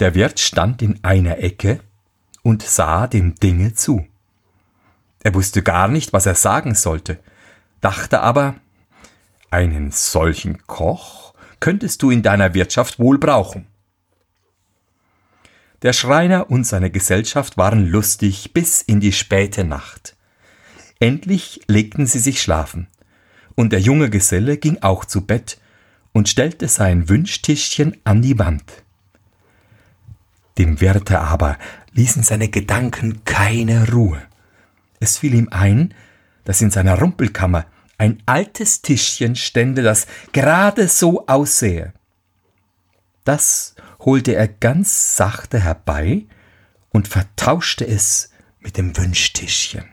Der 0.00 0.14
Wirt 0.14 0.40
stand 0.40 0.80
in 0.80 0.98
einer 1.04 1.38
Ecke 1.38 1.80
und 2.42 2.62
sah 2.62 3.06
dem 3.06 3.34
Dinge 3.34 3.74
zu. 3.74 4.06
Er 5.22 5.34
wusste 5.34 5.62
gar 5.62 5.88
nicht, 5.88 6.14
was 6.14 6.24
er 6.24 6.34
sagen 6.34 6.74
sollte, 6.74 7.18
dachte 7.82 8.20
aber, 8.20 8.54
einen 9.50 9.90
solchen 9.90 10.66
Koch 10.66 11.34
könntest 11.60 12.00
du 12.02 12.10
in 12.10 12.22
deiner 12.22 12.54
Wirtschaft 12.54 12.98
wohl 12.98 13.18
brauchen. 13.18 13.66
Der 15.82 15.92
Schreiner 15.92 16.50
und 16.50 16.64
seine 16.64 16.90
Gesellschaft 16.90 17.58
waren 17.58 17.86
lustig 17.86 18.54
bis 18.54 18.80
in 18.80 19.00
die 19.00 19.12
späte 19.12 19.64
Nacht. 19.64 20.16
Endlich 20.98 21.60
legten 21.68 22.06
sie 22.06 22.18
sich 22.18 22.40
schlafen, 22.40 22.88
und 23.54 23.72
der 23.72 23.80
junge 23.80 24.08
Geselle 24.08 24.56
ging 24.56 24.78
auch 24.80 25.04
zu 25.04 25.26
Bett 25.26 25.60
und 26.12 26.28
stellte 26.30 26.68
sein 26.68 27.10
Wünschtischchen 27.10 27.98
an 28.04 28.22
die 28.22 28.38
Wand. 28.38 28.64
Dem 30.60 30.78
Wärter 30.82 31.22
aber 31.22 31.56
ließen 31.92 32.22
seine 32.22 32.50
Gedanken 32.50 33.24
keine 33.24 33.90
Ruhe. 33.92 34.20
Es 34.98 35.16
fiel 35.16 35.32
ihm 35.32 35.48
ein, 35.50 35.94
dass 36.44 36.60
in 36.60 36.70
seiner 36.70 36.98
Rumpelkammer 36.98 37.64
ein 37.96 38.22
altes 38.26 38.82
Tischchen 38.82 39.36
stände, 39.36 39.82
das 39.82 40.06
gerade 40.34 40.86
so 40.86 41.26
aussähe. 41.26 41.94
Das 43.24 43.74
holte 44.00 44.34
er 44.34 44.48
ganz 44.48 45.16
sachte 45.16 45.60
herbei 45.60 46.26
und 46.90 47.08
vertauschte 47.08 47.86
es 47.86 48.30
mit 48.58 48.76
dem 48.76 48.94
Wünschtischchen. 48.98 49.86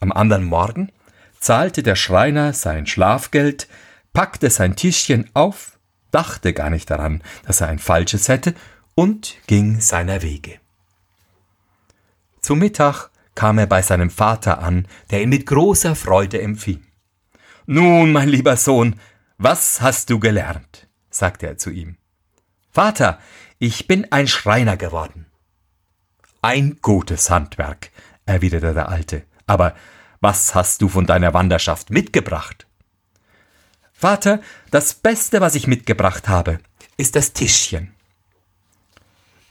Am 0.00 0.10
anderen 0.10 0.42
Morgen 0.42 0.90
zahlte 1.38 1.84
der 1.84 1.94
Schreiner 1.94 2.52
sein 2.52 2.88
Schlafgeld, 2.88 3.68
packte 4.12 4.50
sein 4.50 4.74
Tischchen 4.74 5.30
auf, 5.34 5.78
dachte 6.10 6.52
gar 6.52 6.70
nicht 6.70 6.90
daran, 6.90 7.22
dass 7.46 7.60
er 7.60 7.68
ein 7.68 7.78
falsches 7.78 8.28
hätte, 8.28 8.54
und 8.94 9.36
ging 9.46 9.80
seiner 9.80 10.22
Wege. 10.22 10.58
Zu 12.40 12.54
Mittag 12.54 13.10
kam 13.34 13.58
er 13.58 13.66
bei 13.66 13.82
seinem 13.82 14.10
Vater 14.10 14.58
an, 14.58 14.86
der 15.10 15.22
ihn 15.22 15.28
mit 15.28 15.46
großer 15.46 15.94
Freude 15.94 16.42
empfing. 16.42 16.82
Nun, 17.66 18.12
mein 18.12 18.28
lieber 18.28 18.56
Sohn, 18.56 18.98
was 19.38 19.80
hast 19.80 20.10
du 20.10 20.18
gelernt? 20.18 20.88
sagte 21.08 21.46
er 21.46 21.56
zu 21.56 21.70
ihm. 21.70 21.96
Vater, 22.70 23.18
ich 23.58 23.86
bin 23.86 24.10
ein 24.10 24.28
Schreiner 24.28 24.76
geworden. 24.76 25.26
Ein 26.42 26.78
gutes 26.82 27.30
Handwerk, 27.30 27.90
erwiderte 28.26 28.74
der 28.74 28.88
Alte. 28.88 29.24
Aber 29.46 29.74
was 30.20 30.54
hast 30.54 30.82
du 30.82 30.88
von 30.88 31.06
deiner 31.06 31.34
Wanderschaft 31.34 31.90
mitgebracht? 31.90 32.66
Vater, 34.00 34.40
das 34.70 34.94
Beste, 34.94 35.42
was 35.42 35.54
ich 35.54 35.66
mitgebracht 35.66 36.26
habe, 36.26 36.60
ist 36.96 37.16
das 37.16 37.34
Tischchen. 37.34 37.94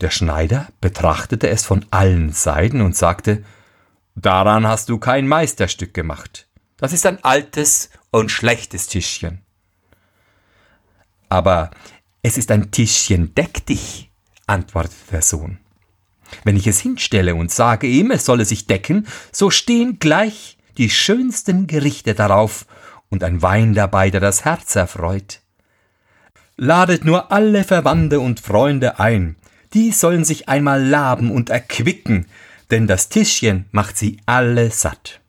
Der 0.00 0.10
Schneider 0.10 0.66
betrachtete 0.80 1.48
es 1.48 1.64
von 1.64 1.86
allen 1.92 2.32
Seiten 2.32 2.80
und 2.80 2.96
sagte, 2.96 3.44
Daran 4.16 4.66
hast 4.66 4.88
du 4.88 4.98
kein 4.98 5.28
Meisterstück 5.28 5.94
gemacht. 5.94 6.48
Das 6.78 6.92
ist 6.92 7.06
ein 7.06 7.22
altes 7.22 7.90
und 8.10 8.32
schlechtes 8.32 8.88
Tischchen. 8.88 9.42
Aber 11.28 11.70
es 12.22 12.36
ist 12.36 12.50
ein 12.50 12.72
Tischchen, 12.72 13.32
deck 13.36 13.64
dich, 13.66 14.10
antwortete 14.48 15.12
der 15.12 15.22
Sohn. 15.22 15.60
Wenn 16.42 16.56
ich 16.56 16.66
es 16.66 16.80
hinstelle 16.80 17.36
und 17.36 17.52
sage 17.52 17.86
ihm, 17.86 18.10
es 18.10 18.24
solle 18.24 18.44
sich 18.44 18.66
decken, 18.66 19.06
so 19.30 19.48
stehen 19.48 20.00
gleich 20.00 20.58
die 20.76 20.90
schönsten 20.90 21.68
Gerichte 21.68 22.14
darauf 22.14 22.66
und 23.10 23.22
ein 23.22 23.42
Wein 23.42 23.74
dabei, 23.74 24.10
der 24.10 24.20
das 24.20 24.44
Herz 24.44 24.74
erfreut. 24.76 25.40
Ladet 26.56 27.04
nur 27.04 27.30
alle 27.32 27.64
Verwandte 27.64 28.20
und 28.20 28.40
Freunde 28.40 28.98
ein, 28.98 29.36
die 29.74 29.92
sollen 29.92 30.24
sich 30.24 30.48
einmal 30.48 30.82
laben 30.82 31.30
und 31.30 31.50
erquicken, 31.50 32.26
denn 32.70 32.86
das 32.86 33.08
Tischchen 33.08 33.66
macht 33.72 33.98
sie 33.98 34.18
alle 34.26 34.70
satt. 34.70 35.20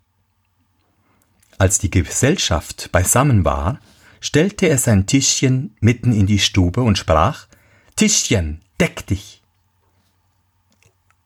Als 1.58 1.80
die 1.80 1.92
Gesellschaft 1.92 2.92
beisammen 2.92 3.46
war, 3.46 3.80
stellte 4.20 4.68
er 4.68 4.78
sein 4.78 5.06
Tischchen 5.06 5.76
mitten 5.80 6.12
in 6.12 6.28
die 6.28 6.40
Stube 6.40 6.82
und 6.82 6.98
sprach 6.98 7.48
Tischchen, 7.96 8.62
deck 8.80 9.06
dich. 9.08 9.42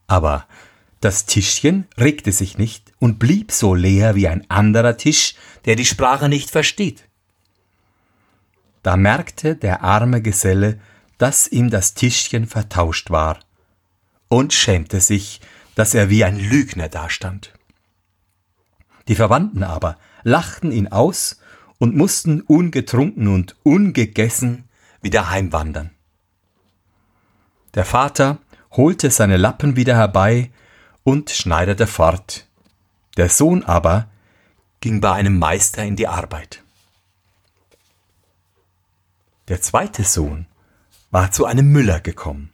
Aber 0.07 0.45
das 1.05 1.27
Tischchen 1.27 1.87
regte 1.99 2.31
sich 2.31 2.57
nicht 2.57 2.91
und 2.97 3.19
blieb 3.19 3.51
so 3.51 3.75
leer 3.75 4.15
wie 4.15 4.27
ein 4.27 4.49
anderer 4.49 4.97
Tisch, 4.97 5.35
der 5.65 5.75
die 5.75 5.85
Sprache 5.85 6.29
nicht 6.29 6.49
versteht. 6.49 7.07
Da 8.81 8.97
merkte 8.97 9.55
der 9.55 9.83
arme 9.83 10.23
Geselle, 10.23 10.79
dass 11.19 11.47
ihm 11.47 11.69
das 11.69 11.93
Tischchen 11.93 12.47
vertauscht 12.47 13.11
war, 13.11 13.37
und 14.29 14.51
schämte 14.51 14.99
sich, 14.99 15.41
dass 15.75 15.93
er 15.93 16.09
wie 16.09 16.23
ein 16.23 16.39
Lügner 16.39 16.89
dastand. 16.89 17.53
Die 19.07 19.15
Verwandten 19.15 19.61
aber 19.61 19.99
lachten 20.23 20.71
ihn 20.71 20.87
aus 20.87 21.39
und 21.77 21.95
mussten 21.95 22.41
ungetrunken 22.41 23.27
und 23.27 23.55
ungegessen 23.61 24.63
wieder 25.03 25.29
heimwandern. 25.29 25.91
Der 27.75 27.85
Vater 27.85 28.39
holte 28.71 29.11
seine 29.11 29.37
Lappen 29.37 29.75
wieder 29.75 29.95
herbei 29.95 30.49
und 31.05 31.29
schneiderte 31.29 31.87
fort. 31.87 32.47
Der 33.15 33.29
Sohn 33.29 33.63
aber 33.63 34.09
ging 34.81 34.99
bei 34.99 35.13
einem 35.13 35.39
Meister 35.39 35.83
in 35.85 35.95
die 35.95 36.07
Arbeit. 36.07 36.63
Der 39.47 39.61
zweite 39.61 40.03
Sohn 40.03 40.47
war 41.11 41.31
zu 41.31 41.45
einem 41.45 41.71
Müller 41.71 41.99
gekommen 41.99 42.51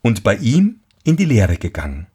und 0.00 0.24
bei 0.24 0.36
ihm 0.36 0.80
in 1.04 1.16
die 1.16 1.26
Lehre 1.26 1.58
gegangen. 1.58 2.06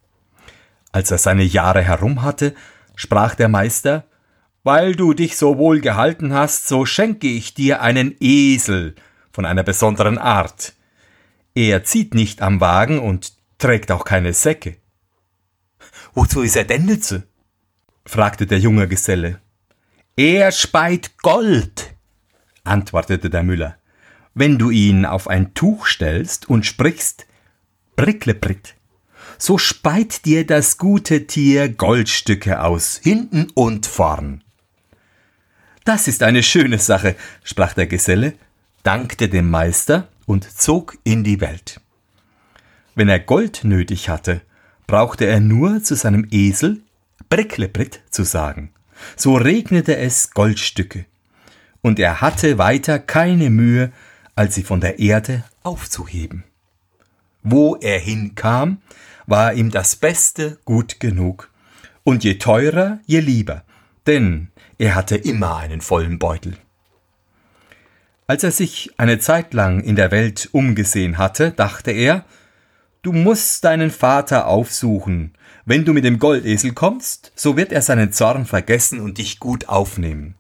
Als 0.92 1.12
er 1.12 1.20
seine 1.20 1.44
Jahre 1.44 1.84
herum 1.84 2.24
hatte, 2.24 2.56
sprach 2.96 3.36
der 3.36 3.48
Meister 3.48 4.06
Weil 4.64 4.96
du 4.96 5.14
dich 5.14 5.38
so 5.38 5.58
wohl 5.58 5.80
gehalten 5.80 6.34
hast, 6.34 6.68
so 6.68 6.86
schenke 6.86 7.28
ich 7.28 7.54
dir 7.54 7.82
einen 7.82 8.16
Esel 8.20 8.96
von 9.32 9.46
einer 9.46 9.64
besonderen 9.64 10.18
Art. 10.18 10.74
Er 11.54 11.84
zieht 11.84 12.16
nicht 12.16 12.42
am 12.42 12.60
Wagen 12.60 13.00
und 13.00 13.34
trägt 13.60 13.92
auch 13.92 14.06
keine 14.06 14.34
Säcke. 14.34 14.81
Wozu 16.14 16.42
ist 16.42 16.56
er 16.56 16.66
denn 16.66 16.86
nütze? 16.86 17.28
fragte 18.06 18.46
der 18.46 18.60
junge 18.60 18.88
Geselle. 18.88 19.40
Er 20.18 20.52
speit 20.52 21.18
Gold, 21.20 21.94
antwortete 22.64 23.30
der 23.30 23.44
Müller. 23.44 23.78
Wenn 24.34 24.58
du 24.58 24.70
ihn 24.70 25.06
auf 25.06 25.28
ein 25.28 25.54
Tuch 25.54 25.88
stellst 25.88 26.50
und 26.50 26.66
sprichst 26.66 27.26
Bricklebritt, 27.96 28.76
so 29.38 29.58
speit 29.58 30.26
dir 30.26 30.46
das 30.46 30.78
gute 30.78 31.28
Tier 31.28 31.70
Goldstücke 31.70 32.62
aus, 32.62 33.00
hinten 33.02 33.50
und 33.54 33.86
vorn. 33.86 34.44
Das 35.84 36.08
ist 36.08 36.24
eine 36.24 36.44
schöne 36.44 36.78
Sache, 36.78 37.16
sprach 37.44 37.74
der 37.74 37.88
Geselle, 37.88 38.34
dankte 38.84 39.30
dem 39.30 39.50
Meister 39.50 40.08
und 40.26 40.50
zog 40.50 40.98
in 41.04 41.24
die 41.24 41.42
Welt. 41.42 41.82
Wenn 42.96 43.10
er 43.10 43.20
Gold 43.20 43.64
nötig 43.64 44.10
hatte, 44.10 44.42
brauchte 44.92 45.26
er 45.26 45.40
nur 45.40 45.82
zu 45.82 45.96
seinem 45.96 46.28
Esel 46.32 46.82
Bricklebritt 47.30 48.02
zu 48.10 48.24
sagen. 48.24 48.74
So 49.16 49.36
regnete 49.36 49.96
es 49.96 50.32
Goldstücke. 50.32 51.06
Und 51.82 51.98
er 51.98 52.20
hatte 52.20 52.58
weiter 52.58 53.00
keine 53.00 53.50
Mühe, 53.50 53.94
als 54.36 54.56
sie 54.56 54.64
von 54.64 54.82
der 54.82 55.00
Erde 55.00 55.46
aufzuheben. 55.64 56.44
Wo 57.42 57.78
er 57.78 58.00
hinkam, 58.00 58.82
war 59.28 59.54
ihm 59.54 59.72
das 59.72 59.96
Beste 59.96 60.60
gut 60.66 61.00
genug, 61.00 61.50
und 62.04 62.26
je 62.26 62.38
teurer, 62.38 63.00
je 63.06 63.22
lieber, 63.22 63.64
denn 64.08 64.50
er 64.78 64.96
hatte 64.96 65.16
immer 65.16 65.56
einen 65.56 65.80
vollen 65.80 66.20
Beutel. 66.20 66.58
Als 68.28 68.44
er 68.44 68.52
sich 68.52 68.92
eine 68.98 69.20
Zeit 69.20 69.54
lang 69.54 69.80
in 69.80 69.96
der 69.96 70.12
Welt 70.12 70.50
umgesehen 70.52 71.18
hatte, 71.18 71.52
dachte 71.52 71.92
er, 71.92 72.26
Du 73.04 73.14
musst 73.14 73.64
deinen 73.64 73.90
Vater 73.90 74.46
aufsuchen. 74.46 75.34
Wenn 75.66 75.86
du 75.86 75.94
mit 75.94 76.06
dem 76.06 76.20
Goldesel 76.20 76.74
kommst, 76.74 77.32
so 77.36 77.58
wird 77.58 77.72
er 77.72 77.82
seinen 77.82 78.14
Zorn 78.14 78.46
vergessen 78.46 79.00
und 79.00 79.18
dich 79.18 79.40
gut 79.40 79.70
aufnehmen. 79.70 80.36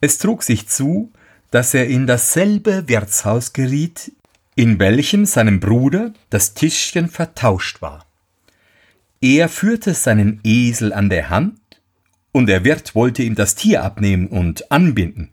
Es 0.00 0.18
trug 0.18 0.44
sich 0.44 0.68
zu, 0.68 1.12
dass 1.50 1.74
er 1.74 1.88
in 1.88 2.06
dasselbe 2.06 2.88
Wirtshaus 2.88 3.52
geriet, 3.52 4.12
in 4.54 4.78
welchem 4.78 5.26
seinem 5.26 5.58
Bruder 5.58 6.12
das 6.30 6.54
Tischchen 6.54 7.08
vertauscht 7.08 7.82
war. 7.82 8.06
Er 9.20 9.48
führte 9.48 9.94
seinen 9.94 10.40
Esel 10.44 10.92
an 10.92 11.08
der 11.10 11.28
Hand, 11.28 11.58
und 12.30 12.46
der 12.46 12.64
Wirt 12.64 12.94
wollte 12.94 13.22
ihm 13.22 13.34
das 13.34 13.56
Tier 13.56 13.82
abnehmen 13.82 14.28
und 14.28 14.70
anbinden. 14.70 15.30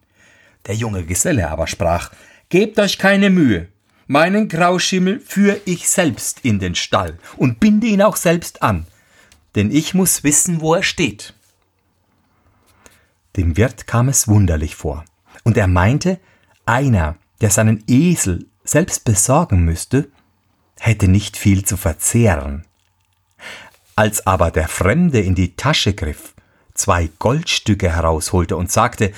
Der 0.66 0.76
junge 0.76 1.04
Geselle 1.04 1.50
aber 1.50 1.68
sprach 1.68 2.12
Gebt 2.50 2.80
euch 2.80 2.98
keine 2.98 3.30
Mühe, 3.30 3.68
meinen 4.08 4.48
Grauschimmel 4.48 5.20
führ 5.20 5.60
ich 5.66 5.90
selbst 5.90 6.40
in 6.44 6.60
den 6.60 6.76
Stall 6.76 7.18
und 7.38 7.60
binde 7.60 7.88
ihn 7.88 8.02
auch 8.02 8.16
selbst 8.16 8.62
an, 8.62 8.86
denn 9.56 9.72
ich 9.72 9.94
muss 9.94 10.24
wissen, 10.24 10.62
wo 10.62 10.76
er 10.76 10.84
steht. 10.84 11.34
Dem 13.38 13.58
Wirt 13.58 13.88
kam 13.88 14.10
es 14.10 14.28
wunderlich 14.28 14.76
vor, 14.76 15.06
und 15.44 15.58
er 15.58 15.68
meinte, 15.68 16.20
einer, 16.66 17.16
der 17.40 17.50
seinen 17.50 17.84
Esel 17.88 18.46
selbst 18.64 19.06
besorgen 19.06 19.64
müsste, 19.64 20.10
hätte 20.80 21.08
nicht 21.08 21.38
viel 21.38 21.64
zu 21.64 21.78
verzehren. 21.78 22.66
Als 23.96 24.26
aber 24.26 24.52
der 24.52 24.68
Fremde 24.68 25.20
in 25.20 25.36
die 25.36 25.56
Tasche 25.56 25.94
griff, 25.94 26.34
zwei 26.74 27.10
Goldstücke 27.20 27.94
herausholte 27.94 28.58
und 28.58 28.72
sagte, 28.72 29.12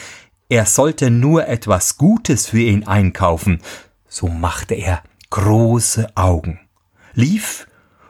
er 0.50 0.66
sollte 0.66 1.10
nur 1.10 1.48
etwas 1.48 1.98
Gutes 1.98 2.48
für 2.48 2.60
ihn 2.60 2.86
einkaufen, 2.86 3.62
so 4.13 4.27
machte 4.27 4.75
er 4.75 5.01
große 5.32 6.08
Augen, 6.13 6.60
lief 7.15 7.67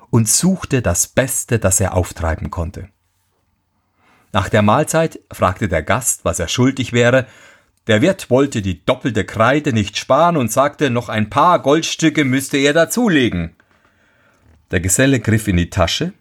und 0.10 0.28
suchte 0.28 0.82
das 0.82 1.08
Beste, 1.08 1.60
das 1.60 1.80
er 1.80 1.94
auftreiben 1.94 2.52
konnte. 2.52 2.90
Nach 4.34 4.50
der 4.50 4.64
Mahlzeit 4.64 5.22
fragte 5.32 5.70
der 5.70 5.82
Gast, 5.82 6.26
was 6.26 6.40
er 6.40 6.50
schuldig 6.50 6.92
wäre, 6.92 7.26
der 7.88 8.02
Wirt 8.02 8.30
wollte 8.30 8.62
die 8.62 8.86
doppelte 8.86 9.24
Kreide 9.24 9.72
nicht 9.72 9.98
sparen 9.98 10.36
und 10.36 10.52
sagte, 10.52 10.90
noch 10.90 11.08
ein 11.08 11.30
paar 11.30 11.62
Goldstücke 11.62 12.26
müsste 12.26 12.58
er 12.58 12.74
dazulegen. 12.74 13.56
Der 14.72 14.82
Geselle 14.82 15.22
griff 15.22 15.48
in 15.48 15.56
die 15.56 15.70
Tasche, 15.70 16.12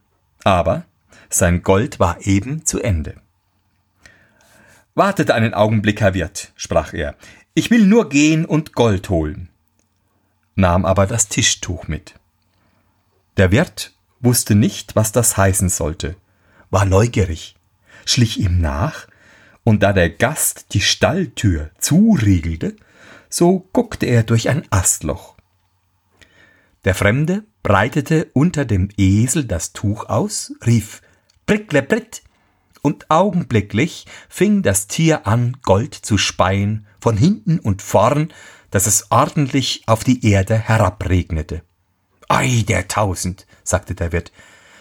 aber 0.45 0.85
sein 1.29 1.65
Gold 1.65 1.99
war 1.99 2.19
eben 2.21 2.65
zu 2.65 2.81
Ende. 2.81 3.17
Wartet 4.95 5.33
einen 5.33 5.55
Augenblick, 5.55 6.01
Herr 6.01 6.15
Wirt, 6.15 6.53
sprach 6.55 6.93
er, 6.93 7.17
ich 7.55 7.71
will 7.71 7.85
nur 7.85 8.09
gehen 8.09 8.45
und 8.45 8.75
Gold 8.75 9.09
holen, 9.09 9.49
nahm 10.55 10.85
aber 10.85 11.07
das 11.07 11.29
Tischtuch 11.29 11.89
mit. 11.89 12.15
Der 13.37 13.51
Wirt 13.51 13.93
wusste 14.21 14.55
nicht, 14.55 14.95
was 14.97 15.13
das 15.13 15.37
heißen 15.37 15.69
sollte, 15.69 16.17
war 16.71 16.85
neugierig, 16.85 17.57
schlich 18.05 18.39
ihm 18.39 18.61
nach 18.61 19.07
und 19.65 19.83
da 19.83 19.93
der 19.93 20.11
Gast 20.11 20.67
die 20.75 20.81
Stalltür 20.81 21.71
zuriegelte, 21.79 22.77
so 23.29 23.67
guckte 23.73 24.07
er 24.07 24.23
durch 24.23 24.49
ein 24.49 24.65
Astloch. 24.71 25.37
Der 26.85 26.95
Fremde 26.95 27.45
breitete 27.63 28.29
unter 28.33 28.65
dem 28.65 28.89
Esel 28.97 29.45
das 29.45 29.73
Tuch 29.73 30.09
aus, 30.09 30.53
rief 30.67 31.01
Bricklebritt, 31.47 32.23
und 32.83 33.11
augenblicklich 33.11 34.07
fing 34.29 34.63
das 34.63 34.89
Tier 34.89 35.27
an, 35.27 35.57
Gold 35.63 35.95
zu 35.95 36.19
speien, 36.19 36.87
von 37.01 37.17
hinten 37.17 37.61
und 37.61 37.81
vorn, 37.81 38.33
dass 38.73 38.87
es 38.87 39.07
ordentlich 39.11 39.83
auf 39.87 40.03
die 40.03 40.27
Erde 40.27 40.59
herabregnete. 40.59 41.63
Ei 42.29 42.65
der 42.67 42.89
Tausend, 42.89 43.47
sagte 43.63 43.95
der 43.95 44.11
Wirt, 44.11 44.33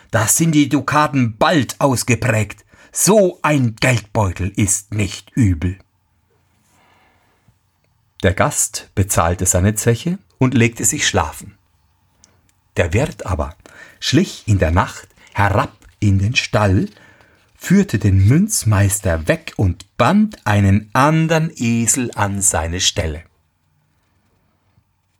da 0.09 0.27
sind 0.27 0.53
die 0.53 0.69
Dukaten 0.69 1.37
bald 1.37 1.79
ausgeprägt. 1.79 2.65
So 2.91 3.39
ein 3.41 3.75
Geldbeutel 3.79 4.51
ist 4.55 4.93
nicht 4.93 5.31
übel. 5.35 5.77
Der 8.23 8.33
Gast 8.33 8.89
bezahlte 8.95 9.45
seine 9.45 9.75
Zeche 9.75 10.19
und 10.37 10.53
legte 10.53 10.85
sich 10.85 11.05
schlafen. 11.05 11.57
Der 12.77 12.93
Wirt 12.93 13.25
aber 13.25 13.55
schlich 13.99 14.43
in 14.47 14.57
der 14.57 14.71
Nacht 14.71 15.09
herab 15.33 15.73
in 15.99 16.17
den 16.17 16.35
Stall, 16.35 16.87
führte 17.57 17.99
den 17.99 18.25
Münzmeister 18.25 19.27
weg 19.27 19.53
und 19.57 19.97
band 19.97 20.45
einen 20.45 20.89
andern 20.93 21.51
Esel 21.55 22.09
an 22.15 22.41
seine 22.41 22.79
Stelle. 22.79 23.23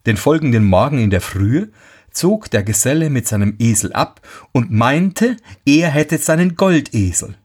Den 0.06 0.18
folgenden 0.18 0.66
Morgen 0.66 1.00
in 1.00 1.10
der 1.10 1.22
Frühe 1.22 1.70
zog 2.12 2.50
der 2.52 2.64
Geselle 2.64 3.10
mit 3.10 3.28
seinem 3.28 3.56
Esel 3.60 3.94
ab 3.94 4.22
und 4.52 4.72
meinte, 4.72 5.38
er 5.66 5.90
hätte 5.90 6.18
seinen 6.18 6.56
Goldesel. 6.56 7.36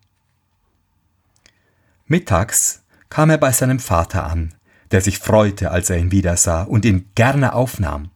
Mittags 2.06 2.82
kam 3.08 3.30
er 3.30 3.38
bei 3.38 3.52
seinem 3.52 3.78
Vater 3.78 4.26
an, 4.26 4.54
der 4.90 5.00
sich 5.00 5.18
freute, 5.18 5.70
als 5.70 5.90
er 5.90 5.98
ihn 5.98 6.12
wiedersah 6.12 6.62
und 6.62 6.84
ihn 6.84 7.10
gerne 7.14 7.52
aufnahm. 7.52 8.10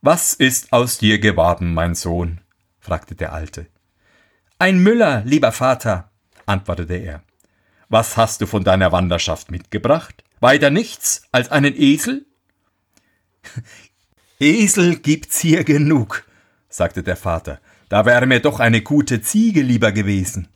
Was 0.00 0.34
ist 0.34 0.72
aus 0.72 0.98
dir 0.98 1.18
geworden, 1.18 1.74
mein 1.74 1.94
Sohn? 1.94 2.40
fragte 2.80 3.14
der 3.14 3.32
Alte. 3.32 3.66
Ein 4.58 4.82
Müller, 4.82 5.22
lieber 5.24 5.52
Vater, 5.52 6.10
antwortete 6.46 6.94
er. 6.94 7.22
Was 7.88 8.16
hast 8.16 8.40
du 8.40 8.46
von 8.46 8.64
deiner 8.64 8.90
Wanderschaft 8.90 9.50
mitgebracht? 9.50 10.24
Weiter 10.40 10.70
nichts 10.70 11.22
als 11.30 11.50
einen 11.50 11.74
Esel? 11.76 12.26
Esel 14.38 14.96
gibt's 14.96 15.40
hier 15.40 15.64
genug, 15.64 16.24
sagte 16.68 17.02
der 17.02 17.16
Vater. 17.16 17.60
Da 17.88 18.06
wäre 18.06 18.26
mir 18.26 18.40
doch 18.40 18.60
eine 18.60 18.80
gute 18.80 19.20
Ziege 19.20 19.62
lieber 19.62 19.92
gewesen. 19.92 20.48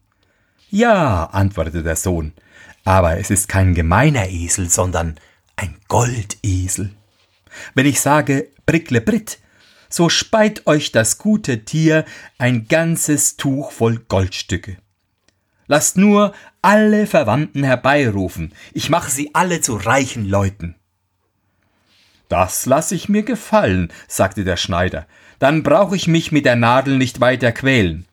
Ja, 0.70 1.24
antwortete 1.24 1.82
der 1.82 1.96
Sohn, 1.96 2.32
aber 2.84 3.18
es 3.18 3.30
ist 3.30 3.48
kein 3.48 3.74
gemeiner 3.74 4.28
Esel, 4.28 4.68
sondern 4.70 5.20
ein 5.56 5.76
Goldesel. 5.88 6.92
Wenn 7.74 7.86
ich 7.86 8.00
sage 8.00 8.48
Brickle 8.64 9.00
Britt, 9.00 9.38
so 9.88 10.08
speit 10.08 10.66
euch 10.66 10.92
das 10.92 11.18
gute 11.18 11.64
Tier 11.64 12.04
ein 12.38 12.66
ganzes 12.68 13.36
Tuch 13.36 13.70
voll 13.70 13.98
Goldstücke. 14.08 14.78
Lasst 15.68 15.96
nur 15.96 16.32
alle 16.62 17.06
Verwandten 17.06 17.64
herbeirufen, 17.64 18.52
ich 18.72 18.90
mache 18.90 19.10
sie 19.10 19.34
alle 19.34 19.60
zu 19.60 19.76
reichen 19.76 20.28
Leuten. 20.28 20.76
Das 22.28 22.66
lass 22.66 22.92
ich 22.92 23.08
mir 23.08 23.22
gefallen, 23.22 23.92
sagte 24.08 24.44
der 24.44 24.56
Schneider, 24.56 25.06
dann 25.38 25.62
brauch 25.62 25.92
ich 25.92 26.08
mich 26.08 26.32
mit 26.32 26.44
der 26.44 26.56
Nadel 26.56 26.98
nicht 26.98 27.20
weiter 27.20 27.52
quälen 27.52 28.06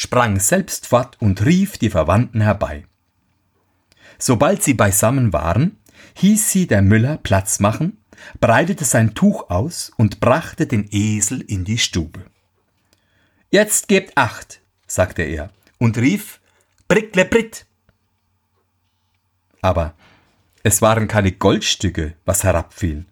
sprang 0.00 0.40
selbst 0.40 0.86
fort 0.86 1.18
und 1.20 1.44
rief 1.44 1.76
die 1.76 1.90
Verwandten 1.90 2.40
herbei. 2.40 2.86
Sobald 4.18 4.62
sie 4.62 4.72
beisammen 4.72 5.34
waren, 5.34 5.76
hieß 6.14 6.50
sie 6.50 6.66
der 6.66 6.80
Müller 6.80 7.18
Platz 7.18 7.60
machen, 7.60 7.98
breitete 8.40 8.86
sein 8.86 9.12
Tuch 9.14 9.50
aus 9.50 9.92
und 9.98 10.18
brachte 10.18 10.66
den 10.66 10.88
Esel 10.90 11.42
in 11.42 11.66
die 11.66 11.76
Stube. 11.76 12.24
Jetzt 13.50 13.88
gebt 13.88 14.16
acht, 14.16 14.62
sagte 14.86 15.20
er 15.20 15.50
und 15.76 15.98
rief 15.98 16.40
Brickle 16.88 17.26
Britt. 17.26 17.66
Aber 19.60 19.92
es 20.62 20.80
waren 20.80 21.08
keine 21.08 21.32
Goldstücke, 21.32 22.14
was 22.24 22.42
herabfiel, 22.42 23.04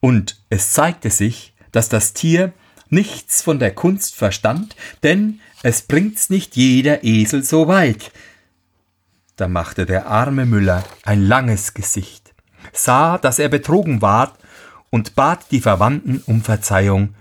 und 0.00 0.40
es 0.50 0.72
zeigte 0.72 1.10
sich, 1.10 1.54
dass 1.72 1.88
das 1.88 2.12
Tier 2.12 2.52
nichts 2.88 3.42
von 3.42 3.58
der 3.58 3.74
Kunst 3.74 4.14
verstand, 4.14 4.76
denn 5.02 5.40
es 5.62 5.82
bringt's 5.82 6.30
nicht 6.30 6.56
jeder 6.56 7.04
Esel 7.04 7.42
so 7.42 7.68
weit. 7.68 8.12
Da 9.36 9.48
machte 9.48 9.86
der 9.86 10.06
arme 10.06 10.46
Müller 10.46 10.84
ein 11.04 11.22
langes 11.22 11.74
Gesicht, 11.74 12.34
sah, 12.72 13.18
dass 13.18 13.38
er 13.38 13.48
betrogen 13.48 14.02
ward 14.02 14.38
und 14.90 15.14
bat 15.14 15.50
die 15.50 15.60
Verwandten 15.60 16.22
um 16.26 16.42
Verzeihung, 16.42 17.14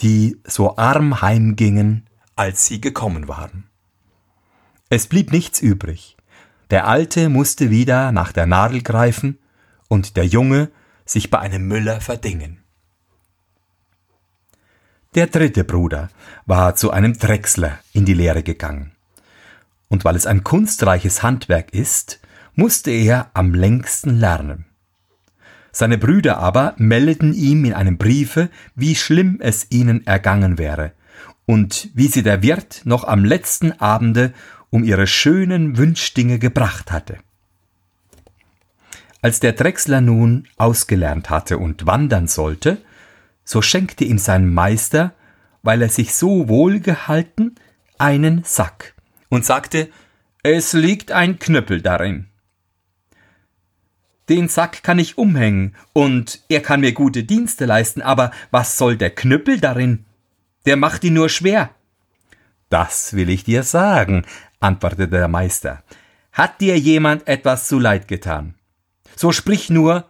die 0.00 0.38
so 0.44 0.76
arm 0.76 1.22
heimgingen, 1.22 2.06
als 2.36 2.66
sie 2.66 2.80
gekommen 2.80 3.28
waren. 3.28 3.64
Es 4.90 5.06
blieb 5.06 5.32
nichts 5.32 5.60
übrig. 5.60 6.16
Der 6.70 6.86
Alte 6.86 7.28
musste 7.28 7.70
wieder 7.70 8.12
nach 8.12 8.32
der 8.32 8.46
Nadel 8.46 8.82
greifen 8.82 9.38
und 9.88 10.16
der 10.16 10.26
Junge 10.26 10.70
sich 11.04 11.30
bei 11.30 11.38
einem 11.38 11.66
Müller 11.68 12.00
verdingen. 12.00 12.58
Der 15.14 15.28
dritte 15.28 15.62
Bruder 15.62 16.08
war 16.44 16.74
zu 16.74 16.90
einem 16.90 17.16
Drechsler 17.16 17.78
in 17.92 18.04
die 18.04 18.14
Lehre 18.14 18.42
gegangen. 18.42 18.92
Und 19.88 20.04
weil 20.04 20.16
es 20.16 20.26
ein 20.26 20.42
kunstreiches 20.42 21.22
Handwerk 21.22 21.72
ist, 21.72 22.20
musste 22.54 22.90
er 22.90 23.30
am 23.34 23.54
längsten 23.54 24.18
lernen. 24.18 24.66
Seine 25.70 25.98
Brüder 25.98 26.38
aber 26.38 26.74
meldeten 26.78 27.32
ihm 27.32 27.64
in 27.64 27.74
einem 27.74 27.96
Briefe, 27.96 28.48
wie 28.74 28.94
schlimm 28.94 29.38
es 29.40 29.70
ihnen 29.70 30.06
ergangen 30.06 30.58
wäre 30.58 30.92
und 31.46 31.90
wie 31.94 32.06
sie 32.08 32.22
der 32.22 32.42
Wirt 32.42 32.82
noch 32.84 33.04
am 33.04 33.24
letzten 33.24 33.72
Abende 33.72 34.32
um 34.70 34.84
ihre 34.84 35.06
schönen 35.06 35.76
Wünschdinge 35.76 36.38
gebracht 36.38 36.90
hatte. 36.90 37.18
Als 39.24 39.40
der 39.40 39.54
Drechsler 39.54 40.02
nun 40.02 40.46
ausgelernt 40.58 41.30
hatte 41.30 41.56
und 41.56 41.86
wandern 41.86 42.26
sollte, 42.26 42.76
so 43.42 43.62
schenkte 43.62 44.04
ihm 44.04 44.18
sein 44.18 44.52
Meister, 44.52 45.14
weil 45.62 45.80
er 45.80 45.88
sich 45.88 46.14
so 46.14 46.46
wohl 46.46 46.78
gehalten, 46.78 47.54
einen 47.96 48.44
Sack 48.44 48.92
und 49.30 49.46
sagte, 49.46 49.88
es 50.42 50.74
liegt 50.74 51.10
ein 51.10 51.38
Knüppel 51.38 51.80
darin. 51.80 52.26
Den 54.28 54.50
Sack 54.50 54.82
kann 54.82 54.98
ich 54.98 55.16
umhängen 55.16 55.74
und 55.94 56.44
er 56.50 56.60
kann 56.60 56.80
mir 56.80 56.92
gute 56.92 57.24
Dienste 57.24 57.64
leisten, 57.64 58.02
aber 58.02 58.30
was 58.50 58.76
soll 58.76 58.98
der 58.98 59.08
Knüppel 59.08 59.58
darin? 59.58 60.04
Der 60.66 60.76
macht 60.76 61.02
ihn 61.02 61.14
nur 61.14 61.30
schwer. 61.30 61.70
Das 62.68 63.14
will 63.14 63.30
ich 63.30 63.42
dir 63.42 63.62
sagen, 63.62 64.26
antwortete 64.60 65.08
der 65.08 65.28
Meister. 65.28 65.82
Hat 66.30 66.60
dir 66.60 66.78
jemand 66.78 67.26
etwas 67.26 67.68
zu 67.68 67.78
Leid 67.78 68.06
getan? 68.06 68.56
So 69.16 69.32
sprich 69.32 69.70
nur 69.70 70.04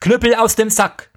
Knüppel 0.00 0.34
aus 0.34 0.56
dem 0.56 0.70
Sack. 0.70 1.10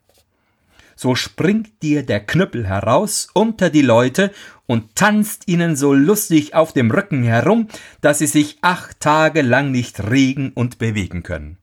So 0.96 1.14
springt 1.14 1.84
dir 1.84 2.04
der 2.04 2.26
Knüppel 2.26 2.68
heraus 2.68 3.28
unter 3.34 3.70
die 3.70 3.84
Leute 3.84 4.32
und 4.66 4.96
tanzt 4.96 5.48
ihnen 5.48 5.76
so 5.76 5.94
lustig 5.94 6.56
auf 6.56 6.74
dem 6.74 6.90
Rücken 6.90 7.24
herum, 7.24 7.68
dass 8.02 8.20
sie 8.20 8.28
sich 8.28 8.58
acht 8.62 9.00
Tage 9.00 9.42
lang 9.44 9.72
nicht 9.72 10.00
regen 10.10 10.52
und 10.54 10.80
bewegen 10.80 11.22
können 11.24 11.58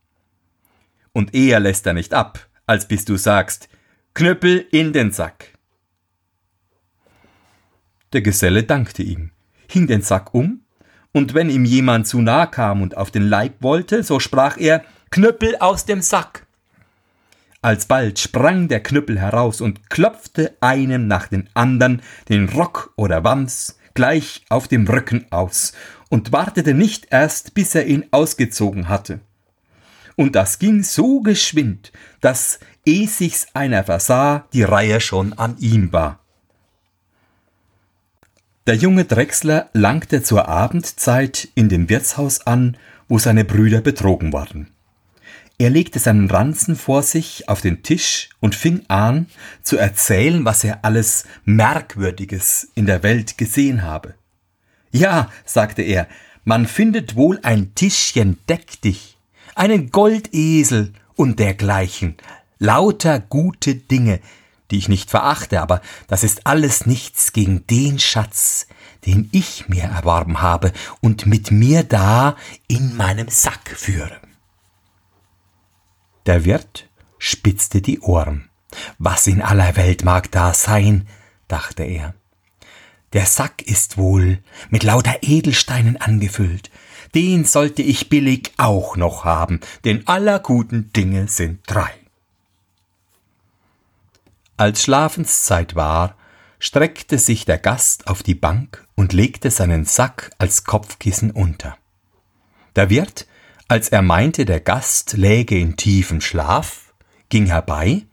und 1.15 1.33
eher 1.33 1.61
lässt 1.61 1.87
er 1.87 1.93
nicht 1.93 2.13
ab, 2.13 2.45
als 2.67 2.89
bis 2.89 3.05
du 3.05 3.15
sagst, 3.15 3.69
Knüppel 4.13 4.67
in 4.71 4.91
den 4.91 5.13
Sack. 5.13 5.53
Der 8.11 8.21
Geselle 8.21 8.63
dankte 8.63 9.01
ihm, 9.01 9.31
hing 9.67 9.87
den 9.87 10.01
Sack 10.01 10.33
um, 10.33 10.65
und 11.13 11.33
wenn 11.33 11.49
ihm 11.49 11.63
jemand 11.63 12.05
zu 12.05 12.19
nah 12.19 12.45
kam 12.45 12.81
und 12.81 12.97
auf 12.97 13.11
den 13.11 13.29
Leib 13.29 13.61
wollte, 13.61 14.03
so 14.03 14.19
sprach 14.19 14.57
er, 14.57 14.83
Knüppel 15.15 15.55
aus 15.61 15.85
dem 15.85 16.01
Sack. 16.01 16.45
Alsbald 17.61 18.19
sprang 18.19 18.67
der 18.67 18.83
Knüppel 18.83 19.17
heraus 19.17 19.61
und 19.61 19.89
klopfte 19.89 20.57
einem 20.59 21.07
nach 21.07 21.29
den 21.29 21.49
andern 21.53 22.01
den 22.27 22.49
Rock 22.49 22.91
oder 22.97 23.23
Wams 23.23 23.79
gleich 23.93 24.43
auf 24.49 24.67
dem 24.67 24.85
Rücken 24.85 25.25
aus 25.31 25.71
und 26.09 26.33
wartete 26.33 26.73
nicht 26.73 27.07
erst, 27.11 27.53
bis 27.53 27.73
er 27.75 27.87
ihn 27.87 28.05
ausgezogen 28.11 28.89
hatte 28.89 29.21
und 30.17 30.35
das 30.35 30.59
ging 30.59 30.83
so 30.83 31.21
geschwind, 31.21 31.93
dass, 32.19 32.59
eh 32.85 33.05
sich's 33.05 33.47
einer 33.53 33.85
versah, 33.85 34.47
die 34.51 34.63
Reihe 34.63 34.99
schon 34.99 35.31
an 35.33 35.57
ihm 35.59 35.93
war. 35.93 36.19
Der 38.67 38.75
junge 38.75 39.05
Drechsler 39.05 39.69
langte 39.73 40.23
zur 40.23 40.49
Abendzeit 40.49 41.47
in 41.55 41.69
dem 41.69 41.87
Wirtshaus 41.89 42.45
an, 42.47 42.75
wo 43.07 43.17
seine 43.17 43.45
Brüder 43.45 43.81
betrogen 43.81 44.33
waren. 44.33 44.74
Er 45.57 45.69
legte 45.69 45.99
seinen 45.99 46.29
Ranzen 46.29 46.75
vor 46.75 47.01
sich 47.01 47.47
auf 47.47 47.61
den 47.61 47.81
Tisch 47.81 48.29
und 48.41 48.55
fing 48.55 48.81
an 48.89 49.27
zu 49.63 49.77
erzählen, 49.77 50.43
was 50.43 50.65
er 50.65 50.83
alles 50.83 51.25
Merkwürdiges 51.45 52.71
in 52.75 52.85
der 52.85 53.03
Welt 53.03 53.37
gesehen 53.37 53.83
habe. 53.83 54.15
Ja, 54.91 55.31
sagte 55.45 55.81
er, 55.81 56.07
man 56.43 56.67
findet 56.67 57.15
wohl 57.15 57.39
ein 57.41 57.73
Tischchen 57.73 58.37
deck 58.49 58.81
dich, 58.81 59.17
einen 59.55 59.91
Goldesel 59.91 60.93
und 61.15 61.39
dergleichen. 61.39 62.17
Lauter 62.59 63.19
gute 63.19 63.75
Dinge, 63.75 64.19
die 64.71 64.77
ich 64.77 64.89
nicht 64.89 65.09
verachte, 65.09 65.61
aber 65.61 65.81
das 66.07 66.23
ist 66.23 66.45
alles 66.47 66.85
nichts 66.85 67.31
gegen 67.31 67.65
den 67.67 67.97
Schatz, 67.99 68.67
den 69.05 69.29
ich 69.31 69.69
mir 69.69 69.83
erworben 69.83 70.41
habe 70.41 70.73
und 70.99 71.25
mit 71.25 71.51
mir 71.51 71.83
da 71.83 72.35
in 72.67 72.95
meinem 72.97 73.29
Sack 73.29 73.69
führe. 73.75 74.24
Der 76.25 76.45
Wirt 76.45 76.89
spitzte 77.19 77.81
die 77.81 77.99
Ohren. 77.99 78.49
Was 78.97 79.27
in 79.27 79.41
aller 79.41 79.75
Welt 79.75 80.03
mag 80.03 80.31
da 80.31 80.53
sein? 80.53 81.07
dachte 81.47 81.83
er. 81.83 82.15
Der 83.13 83.25
Sack 83.25 83.61
ist 83.61 83.97
wohl 83.97 84.39
mit 84.69 84.83
lauter 84.83 85.17
Edelsteinen 85.21 85.97
angefüllt, 85.97 86.69
den 87.13 87.45
sollte 87.45 87.81
ich 87.81 88.09
billig 88.09 88.51
auch 88.57 88.97
noch 88.97 89.23
haben, 89.23 89.61
denn 89.85 90.05
aller 90.07 90.39
guten 90.39 90.91
Dinge 90.91 91.27
sind 91.27 91.61
drei. 91.65 91.91
Als 94.57 94.83
Schlafenszeit 94.83 95.75
war, 95.75 96.17
streckte 96.59 97.19
sich 97.19 97.45
der 97.45 97.57
Gast 97.57 98.07
auf 98.07 98.23
die 98.23 98.35
Bank 98.35 98.85
und 98.95 99.13
legte 99.13 99.51
seinen 99.51 99.85
Sack 99.85 100.31
als 100.39 100.63
Kopfkissen 100.63 101.31
unter. 101.31 101.77
Der 102.75 102.89
Wirt, 102.89 103.27
als 103.67 103.89
er 103.89 104.01
meinte, 104.01 104.45
der 104.45 104.59
Gast 104.59 105.13
läge 105.13 105.57
in 105.57 105.75
tiefem 105.75 106.21
Schlaf, 106.21 106.93
ging 107.29 107.47
herbei, 107.47 108.03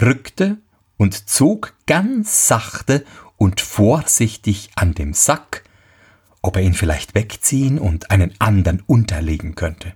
rückte 0.00 0.58
und 0.96 1.28
zog 1.28 1.74
ganz 1.86 2.48
sachte 2.48 3.04
und 3.36 3.60
vorsichtig 3.60 4.70
an 4.74 4.94
dem 4.94 5.14
Sack, 5.14 5.64
ob 6.42 6.56
er 6.56 6.62
ihn 6.62 6.74
vielleicht 6.74 7.14
wegziehen 7.14 7.78
und 7.78 8.10
einen 8.10 8.34
anderen 8.38 8.82
unterlegen 8.86 9.54
könnte. 9.54 9.94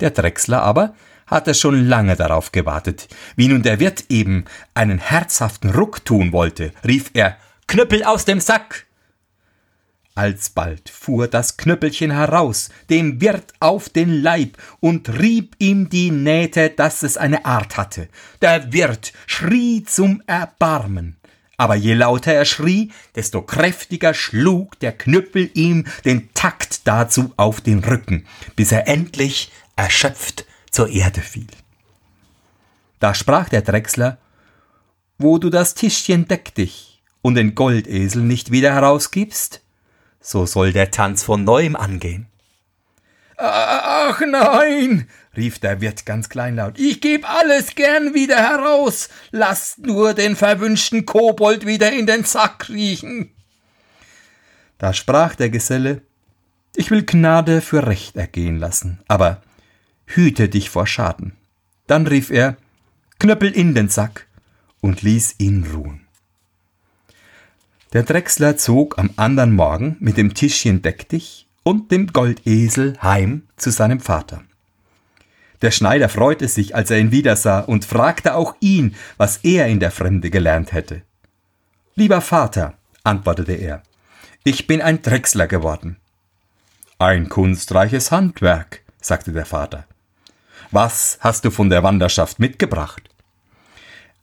Der 0.00 0.10
Drechsler 0.10 0.62
aber 0.62 0.94
hatte 1.26 1.54
schon 1.54 1.86
lange 1.86 2.16
darauf 2.16 2.52
gewartet. 2.52 3.08
Wie 3.36 3.48
nun 3.48 3.62
der 3.62 3.80
Wirt 3.80 4.06
eben 4.08 4.44
einen 4.74 4.98
herzhaften 4.98 5.70
Ruck 5.70 6.04
tun 6.04 6.32
wollte, 6.32 6.72
rief 6.84 7.10
er 7.14 7.36
Knüppel 7.66 8.02
aus 8.04 8.24
dem 8.24 8.40
Sack. 8.40 8.86
Alsbald 10.18 10.90
fuhr 10.90 11.28
das 11.28 11.56
Knüppelchen 11.56 12.10
heraus, 12.10 12.70
dem 12.90 13.20
Wirt 13.20 13.52
auf 13.60 13.88
den 13.88 14.20
Leib 14.20 14.58
und 14.80 15.20
rieb 15.20 15.54
ihm 15.60 15.88
die 15.88 16.10
Nähte, 16.10 16.70
dass 16.70 17.04
es 17.04 17.16
eine 17.16 17.44
Art 17.44 17.76
hatte. 17.76 18.08
Der 18.42 18.72
Wirt 18.72 19.12
schrie 19.28 19.84
zum 19.84 20.20
Erbarmen. 20.26 21.16
Aber 21.56 21.76
je 21.76 21.94
lauter 21.94 22.32
er 22.32 22.44
schrie, 22.44 22.90
desto 23.14 23.42
kräftiger 23.42 24.12
schlug 24.12 24.78
der 24.80 24.90
Knüppel 24.90 25.50
ihm 25.54 25.86
den 26.04 26.34
Takt 26.34 26.88
dazu 26.88 27.32
auf 27.36 27.60
den 27.60 27.84
Rücken, 27.84 28.26
bis 28.56 28.72
er 28.72 28.88
endlich 28.88 29.52
erschöpft 29.76 30.46
zur 30.70 30.88
Erde 30.88 31.20
fiel. 31.20 31.46
Da 32.98 33.14
sprach 33.14 33.48
der 33.48 33.62
Drechsler, 33.62 34.18
wo 35.16 35.38
du 35.38 35.48
das 35.48 35.74
Tischchen 35.74 36.26
deck 36.26 36.56
dich 36.56 37.02
und 37.22 37.36
den 37.36 37.54
Goldesel 37.54 38.22
nicht 38.22 38.50
wieder 38.50 38.72
herausgibst, 38.72 39.62
so 40.28 40.44
soll 40.44 40.72
der 40.72 40.90
Tanz 40.90 41.22
von 41.22 41.42
neuem 41.42 41.74
angehen. 41.74 42.26
Ach 43.38 44.20
nein, 44.20 45.08
rief 45.36 45.58
der 45.58 45.80
Wirt 45.80 46.04
ganz 46.04 46.28
kleinlaut, 46.28 46.78
ich 46.78 47.00
geb 47.00 47.28
alles 47.28 47.74
gern 47.76 48.12
wieder 48.12 48.36
heraus, 48.36 49.08
lasst 49.30 49.78
nur 49.78 50.12
den 50.12 50.36
verwünschten 50.36 51.06
Kobold 51.06 51.64
wieder 51.66 51.92
in 51.92 52.06
den 52.06 52.24
Sack 52.24 52.68
riechen. 52.68 53.30
Da 54.76 54.92
sprach 54.92 55.34
der 55.34 55.50
Geselle, 55.50 56.02
ich 56.76 56.90
will 56.90 57.04
Gnade 57.04 57.60
für 57.60 57.86
Recht 57.86 58.16
ergehen 58.16 58.58
lassen, 58.58 59.00
aber 59.08 59.40
hüte 60.04 60.48
dich 60.48 60.68
vor 60.68 60.86
Schaden. 60.86 61.36
Dann 61.86 62.06
rief 62.06 62.30
er, 62.30 62.56
Knöppel 63.18 63.50
in 63.50 63.74
den 63.74 63.88
Sack 63.88 64.26
und 64.80 65.00
ließ 65.02 65.36
ihn 65.38 65.64
ruhen. 65.72 66.07
Der 67.94 68.02
Drechsler 68.02 68.58
zog 68.58 68.98
am 68.98 69.10
andern 69.16 69.52
Morgen 69.52 69.96
mit 70.00 70.18
dem 70.18 70.34
Tischchen 70.34 70.82
deck 70.82 71.08
dich 71.08 71.46
und 71.62 71.90
dem 71.90 72.08
Goldesel 72.08 72.98
heim 73.00 73.48
zu 73.56 73.70
seinem 73.70 74.00
Vater. 74.00 74.42
Der 75.62 75.70
Schneider 75.70 76.08
freute 76.08 76.48
sich, 76.48 76.74
als 76.74 76.90
er 76.90 76.98
ihn 76.98 77.12
wiedersah, 77.12 77.60
und 77.60 77.84
fragte 77.84 78.34
auch 78.34 78.54
ihn, 78.60 78.94
was 79.16 79.38
er 79.38 79.66
in 79.66 79.80
der 79.80 79.90
Fremde 79.90 80.30
gelernt 80.30 80.72
hätte. 80.72 81.02
Lieber 81.94 82.20
Vater, 82.20 82.74
antwortete 83.04 83.54
er, 83.54 83.82
ich 84.44 84.66
bin 84.66 84.82
ein 84.82 85.02
Drechsler 85.02 85.46
geworden. 85.46 85.96
Ein 86.98 87.28
kunstreiches 87.28 88.12
Handwerk, 88.12 88.82
sagte 89.00 89.32
der 89.32 89.46
Vater. 89.46 89.86
Was 90.70 91.18
hast 91.20 91.44
du 91.44 91.50
von 91.50 91.70
der 91.70 91.82
Wanderschaft 91.82 92.38
mitgebracht? 92.38 93.08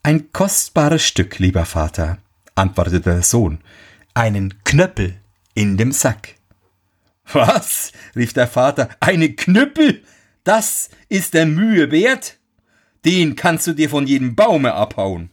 Ein 0.03 0.31
kostbares 0.31 1.03
Stück, 1.03 1.39
lieber 1.39 1.65
Vater, 1.65 2.19
antwortete 2.55 3.01
der 3.01 3.21
Sohn, 3.21 3.59
einen 4.13 4.63
Knöppel 4.63 5.15
in 5.53 5.77
dem 5.77 5.91
Sack. 5.91 6.35
Was? 7.31 7.91
rief 8.15 8.33
der 8.33 8.47
Vater. 8.47 8.89
Eine 8.99 9.33
Knüppel? 9.33 10.03
Das 10.43 10.89
ist 11.09 11.33
der 11.33 11.45
Mühe 11.45 11.91
wert? 11.91 12.37
Den 13.03 13.35
kannst 13.35 13.67
du 13.67 13.73
dir 13.73 13.89
von 13.89 14.07
jedem 14.07 14.35
Baume 14.35 14.73
abhauen. 14.73 15.29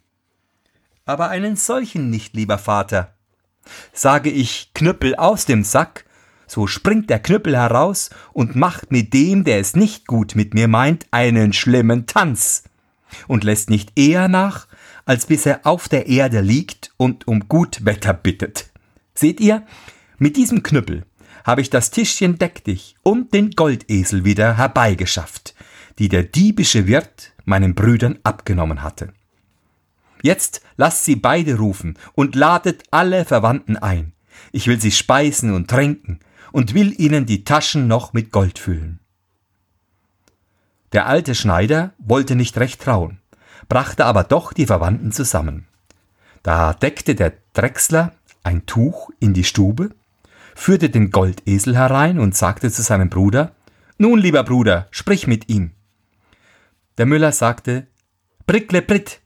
Aber 1.04 1.30
einen 1.30 1.56
solchen 1.56 2.10
nicht, 2.10 2.34
lieber 2.34 2.58
Vater. 2.58 3.14
Sage 3.92 4.30
ich 4.30 4.72
Knüppel 4.74 5.14
aus 5.16 5.46
dem 5.46 5.64
Sack, 5.64 6.04
so 6.46 6.66
springt 6.66 7.08
der 7.08 7.20
Knüppel 7.20 7.56
heraus 7.56 8.10
und 8.32 8.56
macht 8.56 8.90
mit 8.90 9.14
dem, 9.14 9.44
der 9.44 9.58
es 9.58 9.74
nicht 9.74 10.06
gut 10.06 10.34
mit 10.34 10.54
mir 10.54 10.68
meint, 10.68 11.06
einen 11.10 11.52
schlimmen 11.52 12.06
Tanz 12.06 12.64
und 13.26 13.44
lässt 13.44 13.70
nicht 13.70 13.98
eher 13.98 14.28
nach, 14.28 14.66
als 15.04 15.26
bis 15.26 15.46
er 15.46 15.60
auf 15.64 15.88
der 15.88 16.06
Erde 16.06 16.40
liegt 16.40 16.92
und 16.96 17.26
um 17.26 17.48
gut 17.48 17.84
Wetter 17.84 18.14
bittet. 18.14 18.70
Seht 19.14 19.40
ihr, 19.40 19.66
mit 20.18 20.36
diesem 20.36 20.62
Knüppel 20.62 21.04
habe 21.44 21.60
ich 21.60 21.70
das 21.70 21.90
Tischchen 21.90 22.38
deck 22.38 22.64
dich 22.64 22.96
und 23.02 23.34
den 23.34 23.50
Goldesel 23.50 24.24
wieder 24.24 24.56
herbeigeschafft, 24.56 25.54
die 25.98 26.08
der 26.08 26.22
diebische 26.22 26.86
Wirt 26.86 27.32
meinen 27.44 27.74
Brüdern 27.74 28.18
abgenommen 28.22 28.82
hatte. 28.82 29.12
Jetzt 30.22 30.62
lasst 30.76 31.04
sie 31.04 31.16
beide 31.16 31.56
rufen 31.56 31.98
und 32.14 32.36
ladet 32.36 32.84
alle 32.92 33.24
Verwandten 33.24 33.76
ein. 33.76 34.12
Ich 34.52 34.68
will 34.68 34.80
sie 34.80 34.92
speisen 34.92 35.52
und 35.52 35.68
trinken 35.68 36.20
und 36.52 36.74
will 36.74 36.94
ihnen 36.98 37.26
die 37.26 37.44
Taschen 37.44 37.88
noch 37.88 38.12
mit 38.12 38.30
Gold 38.30 38.58
füllen. 38.58 39.00
Der 40.92 41.06
alte 41.06 41.34
Schneider 41.34 41.94
wollte 41.98 42.36
nicht 42.36 42.58
recht 42.58 42.82
trauen, 42.82 43.21
brachte 43.68 44.04
aber 44.04 44.24
doch 44.24 44.52
die 44.52 44.66
Verwandten 44.66 45.12
zusammen. 45.12 45.66
Da 46.42 46.74
deckte 46.74 47.14
der 47.14 47.34
Drechsler 47.52 48.12
ein 48.42 48.66
Tuch 48.66 49.10
in 49.20 49.34
die 49.34 49.44
Stube, 49.44 49.90
führte 50.54 50.90
den 50.90 51.10
Goldesel 51.10 51.76
herein 51.76 52.18
und 52.18 52.36
sagte 52.36 52.70
zu 52.70 52.82
seinem 52.82 53.08
Bruder, 53.08 53.52
Nun, 53.98 54.18
lieber 54.18 54.42
Bruder, 54.42 54.88
sprich 54.90 55.26
mit 55.26 55.48
ihm. 55.48 55.72
Der 56.98 57.06
Müller 57.06 57.32
sagte, 57.32 57.86
Brickle 58.46 58.82
Britt, 58.82 59.20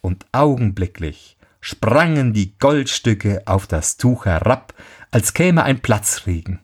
und 0.00 0.26
augenblicklich 0.32 1.36
sprangen 1.60 2.32
die 2.32 2.56
Goldstücke 2.58 3.42
auf 3.44 3.66
das 3.66 3.96
Tuch 3.96 4.24
herab, 4.24 4.72
als 5.10 5.34
käme 5.34 5.62
ein 5.62 5.80
Platzregen. 5.80 6.60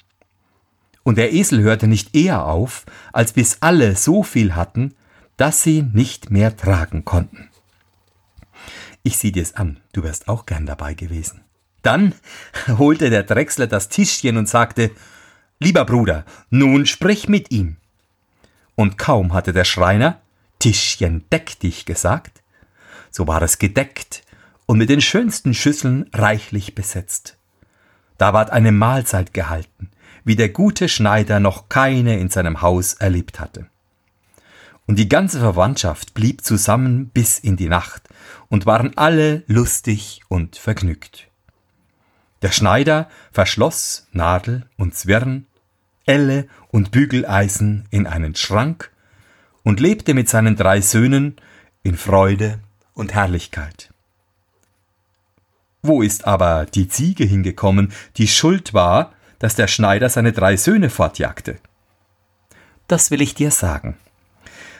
Und 1.02 1.18
der 1.18 1.32
Esel 1.32 1.60
hörte 1.60 1.86
nicht 1.86 2.16
eher 2.16 2.46
auf, 2.46 2.86
als 3.12 3.32
bis 3.32 3.58
alle 3.60 3.94
so 3.94 4.22
viel 4.22 4.54
hatten, 4.54 4.94
dass 5.36 5.62
sie 5.62 5.82
nicht 5.82 6.30
mehr 6.30 6.56
tragen 6.56 7.04
konnten. 7.04 7.50
Ich 9.02 9.18
sieh 9.18 9.32
dir's 9.32 9.54
an, 9.54 9.78
du 9.92 10.02
wärst 10.02 10.28
auch 10.28 10.46
gern 10.46 10.66
dabei 10.66 10.94
gewesen. 10.94 11.42
Dann 11.82 12.14
holte 12.68 13.10
der 13.10 13.22
Drechsler 13.22 13.66
das 13.66 13.88
Tischchen 13.88 14.36
und 14.36 14.48
sagte, 14.48 14.90
Lieber 15.58 15.84
Bruder, 15.84 16.24
nun 16.50 16.84
sprich 16.84 17.28
mit 17.28 17.50
ihm. 17.50 17.76
Und 18.74 18.98
kaum 18.98 19.32
hatte 19.32 19.52
der 19.52 19.64
Schreiner 19.64 20.20
Tischchen 20.58 21.24
deck 21.30 21.58
dich 21.60 21.86
gesagt, 21.86 22.42
so 23.10 23.26
war 23.26 23.40
es 23.42 23.58
gedeckt 23.58 24.22
und 24.66 24.78
mit 24.78 24.90
den 24.90 25.00
schönsten 25.00 25.54
Schüsseln 25.54 26.10
reichlich 26.12 26.74
besetzt. 26.74 27.38
Da 28.18 28.32
ward 28.32 28.50
eine 28.50 28.72
Mahlzeit 28.72 29.32
gehalten, 29.32 29.90
wie 30.24 30.36
der 30.36 30.48
gute 30.48 30.88
Schneider 30.88 31.40
noch 31.40 31.68
keine 31.68 32.18
in 32.18 32.28
seinem 32.28 32.60
Haus 32.60 32.94
erlebt 32.94 33.40
hatte. 33.40 33.68
Und 34.86 34.98
die 34.98 35.08
ganze 35.08 35.40
Verwandtschaft 35.40 36.14
blieb 36.14 36.44
zusammen 36.44 37.08
bis 37.08 37.38
in 37.38 37.56
die 37.56 37.68
Nacht 37.68 38.08
und 38.48 38.66
waren 38.66 38.96
alle 38.96 39.42
lustig 39.48 40.20
und 40.28 40.56
vergnügt. 40.56 41.28
Der 42.42 42.52
Schneider 42.52 43.08
verschloss 43.32 44.06
Nadel 44.12 44.68
und 44.76 44.94
Zwirn, 44.94 45.46
Elle 46.04 46.46
und 46.68 46.92
Bügeleisen 46.92 47.86
in 47.90 48.06
einen 48.06 48.36
Schrank 48.36 48.92
und 49.64 49.80
lebte 49.80 50.14
mit 50.14 50.28
seinen 50.28 50.54
drei 50.54 50.80
Söhnen 50.80 51.36
in 51.82 51.96
Freude 51.96 52.60
und 52.94 53.14
Herrlichkeit. 53.14 53.92
Wo 55.82 56.02
ist 56.02 56.26
aber 56.26 56.66
die 56.66 56.88
Ziege 56.88 57.24
hingekommen, 57.24 57.92
die 58.16 58.28
schuld 58.28 58.74
war, 58.74 59.12
dass 59.38 59.56
der 59.56 59.66
Schneider 59.66 60.08
seine 60.08 60.32
drei 60.32 60.56
Söhne 60.56 60.90
fortjagte? 60.90 61.58
Das 62.86 63.10
will 63.10 63.20
ich 63.20 63.34
dir 63.34 63.50
sagen. 63.50 63.96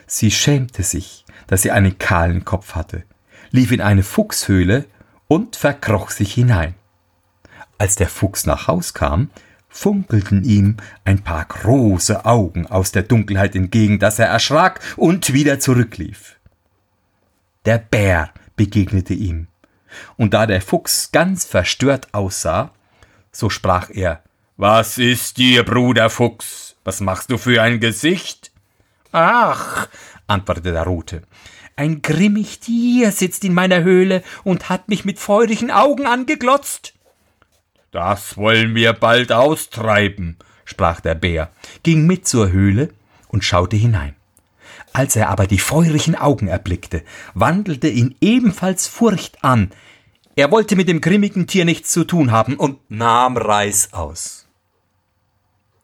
Sie 0.07 0.31
schämte 0.31 0.83
sich, 0.83 1.25
dass 1.47 1.62
sie 1.62 1.71
einen 1.71 1.99
kahlen 1.99 2.45
Kopf 2.45 2.75
hatte, 2.75 3.05
lief 3.51 3.73
in 3.73 3.81
eine 3.81 4.03
Fuchshöhle 4.03 4.87
und 5.29 5.57
verkroch 5.57 6.11
sich 6.11 6.35
hinein. 6.35 6.75
Als 7.79 7.97
der 7.97 8.09
Fuchs 8.09 8.47
nach 8.47 8.69
Haus 8.69 8.95
kam, 8.95 9.31
funkelten 9.69 10.45
ihm 10.45 10.77
ein 11.05 11.23
paar 11.23 11.45
große 11.45 12.25
Augen 12.25 12.66
aus 12.66 12.92
der 12.92 13.03
Dunkelheit 13.03 13.55
entgegen, 13.55 13.99
dass 13.99 14.19
er 14.19 14.27
erschrak 14.27 14.81
und 14.97 15.33
wieder 15.33 15.61
zurücklief. 15.61 16.37
Der 17.66 17.79
Bär 17.79 18.31
begegnete 18.55 19.12
ihm, 19.12 19.49
und 20.16 20.35
da 20.35 20.47
der 20.47 20.62
Fuchs 20.62 21.11
ganz 21.12 21.45
verstört 21.45 22.14
aussah, 22.14 22.73
so 23.33 23.51
sprach 23.51 23.90
er 23.90 24.23
Was 24.57 24.99
ist 24.99 25.37
dir, 25.37 25.64
Bruder 25.64 26.09
Fuchs? 26.09 26.77
Was 26.85 27.01
machst 27.01 27.31
du 27.31 27.37
für 27.37 27.61
ein 27.61 27.81
Gesicht? 27.81 28.53
Ach, 29.12 29.88
antwortete 30.27 30.73
der 30.73 30.85
Rote, 30.85 31.23
ein 31.77 32.01
grimmig 32.01 32.61
Tier 32.61 33.12
sitzt 33.12 33.45
in 33.45 33.53
meiner 33.53 33.83
Höhle 33.83 34.23
und 34.45 34.69
hat 34.71 34.88
mich 34.88 35.05
mit 35.05 35.19
feurigen 35.19 35.71
Augen 35.71 36.07
angeglotzt. 36.07 36.95
Das 37.90 38.37
wollen 38.37 38.75
wir 38.75 38.92
bald 38.95 39.31
austreiben, 39.31 40.37
sprach 40.64 41.01
der 41.01 41.14
Bär, 41.14 41.51
ging 41.83 42.07
mit 42.07 42.27
zur 42.27 42.51
Höhle 42.51 42.90
und 43.29 43.45
schaute 43.45 43.77
hinein. 43.77 44.16
Als 44.92 45.16
er 45.16 45.29
aber 45.29 45.47
die 45.47 45.59
feurigen 45.59 46.14
Augen 46.14 46.49
erblickte, 46.49 47.03
wandelte 47.35 47.88
ihn 47.88 48.14
ebenfalls 48.23 48.87
Furcht 48.87 49.45
an. 49.45 49.71
Er 50.35 50.51
wollte 50.51 50.77
mit 50.77 50.88
dem 50.88 51.03
grimmigen 51.03 51.47
Tier 51.47 51.66
nichts 51.66 51.92
zu 51.92 52.05
tun 52.05 52.31
haben 52.31 52.57
und 52.57 52.79
nahm 52.90 53.37
Reis 53.37 53.92
aus. 53.92 54.49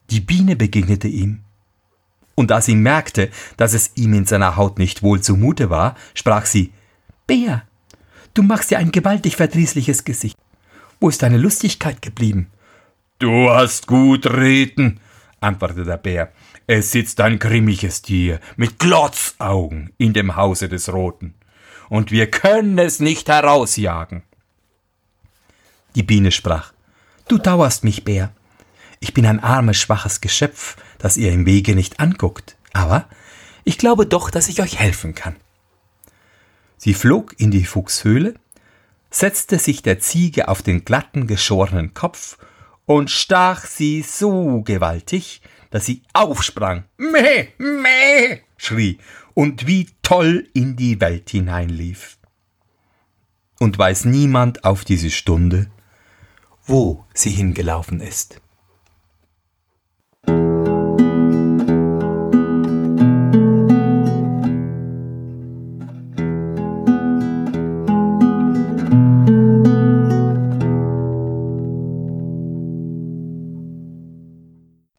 Die 0.09 0.19
Biene 0.19 0.55
begegnete 0.55 1.07
ihm. 1.07 1.42
Und 2.35 2.49
da 2.51 2.61
sie 2.61 2.75
merkte, 2.75 3.29
dass 3.57 3.73
es 3.73 3.91
ihm 3.95 4.13
in 4.13 4.25
seiner 4.25 4.55
Haut 4.55 4.79
nicht 4.79 5.03
wohl 5.03 5.21
zumute 5.21 5.69
war, 5.69 5.95
sprach 6.13 6.45
sie 6.45 6.73
Bär, 7.27 7.63
du 8.33 8.43
machst 8.43 8.71
ja 8.71 8.79
ein 8.79 8.91
gewaltig 8.91 9.35
verdrießliches 9.35 10.03
Gesicht. 10.03 10.37
Wo 10.99 11.09
ist 11.09 11.21
deine 11.21 11.37
Lustigkeit 11.37 12.01
geblieben? 12.01 12.47
Du 13.19 13.49
hast 13.49 13.87
gut 13.87 14.25
reden, 14.25 14.99
antwortete 15.39 15.83
der 15.83 15.97
Bär. 15.97 16.31
Es 16.65 16.91
sitzt 16.91 17.19
ein 17.21 17.39
grimmiges 17.39 18.01
Tier 18.01 18.39
mit 18.55 18.79
Glotzaugen 18.79 19.93
in 19.97 20.13
dem 20.13 20.35
Hause 20.35 20.69
des 20.69 20.91
Roten, 20.91 21.35
und 21.89 22.11
wir 22.11 22.31
können 22.31 22.79
es 22.79 22.99
nicht 22.99 23.27
herausjagen. 23.27 24.23
Die 25.95 26.03
Biene 26.03 26.31
sprach 26.31 26.73
Du 27.27 27.37
dauerst 27.37 27.83
mich, 27.83 28.03
Bär. 28.03 28.33
Ich 28.99 29.13
bin 29.13 29.25
ein 29.25 29.41
armes, 29.41 29.77
schwaches 29.77 30.21
Geschöpf, 30.21 30.75
das 31.03 31.17
ihr 31.17 31.33
im 31.33 31.45
Wege 31.45 31.75
nicht 31.75 31.99
anguckt, 31.99 32.55
aber 32.71 33.09
ich 33.65 33.77
glaube 33.77 34.05
doch, 34.05 34.31
dass 34.31 34.47
ich 34.47 34.61
euch 34.61 34.79
helfen 34.79 35.13
kann. 35.13 35.35
Sie 36.77 36.93
flog 36.93 37.37
in 37.37 37.51
die 37.51 37.65
Fuchshöhle, 37.65 38.35
setzte 39.09 39.59
sich 39.59 39.83
der 39.83 39.99
Ziege 39.99 40.47
auf 40.47 40.61
den 40.61 40.85
glatten, 40.85 41.27
geschorenen 41.27 41.93
Kopf 41.93 42.37
und 42.85 43.11
stach 43.11 43.65
sie 43.65 44.01
so 44.01 44.61
gewaltig, 44.61 45.41
dass 45.71 45.85
sie 45.85 46.03
aufsprang, 46.13 46.85
meh, 46.95 47.49
meh, 47.57 48.39
schrie 48.55 48.97
und 49.33 49.67
wie 49.67 49.89
toll 50.03 50.47
in 50.53 50.77
die 50.77 51.01
Welt 51.01 51.31
hineinlief. 51.31 52.17
Und 53.59 53.77
weiß 53.77 54.05
niemand 54.05 54.63
auf 54.63 54.85
diese 54.85 55.11
Stunde, 55.11 55.69
wo 56.65 57.03
sie 57.13 57.31
hingelaufen 57.31 57.99
ist. 57.99 58.39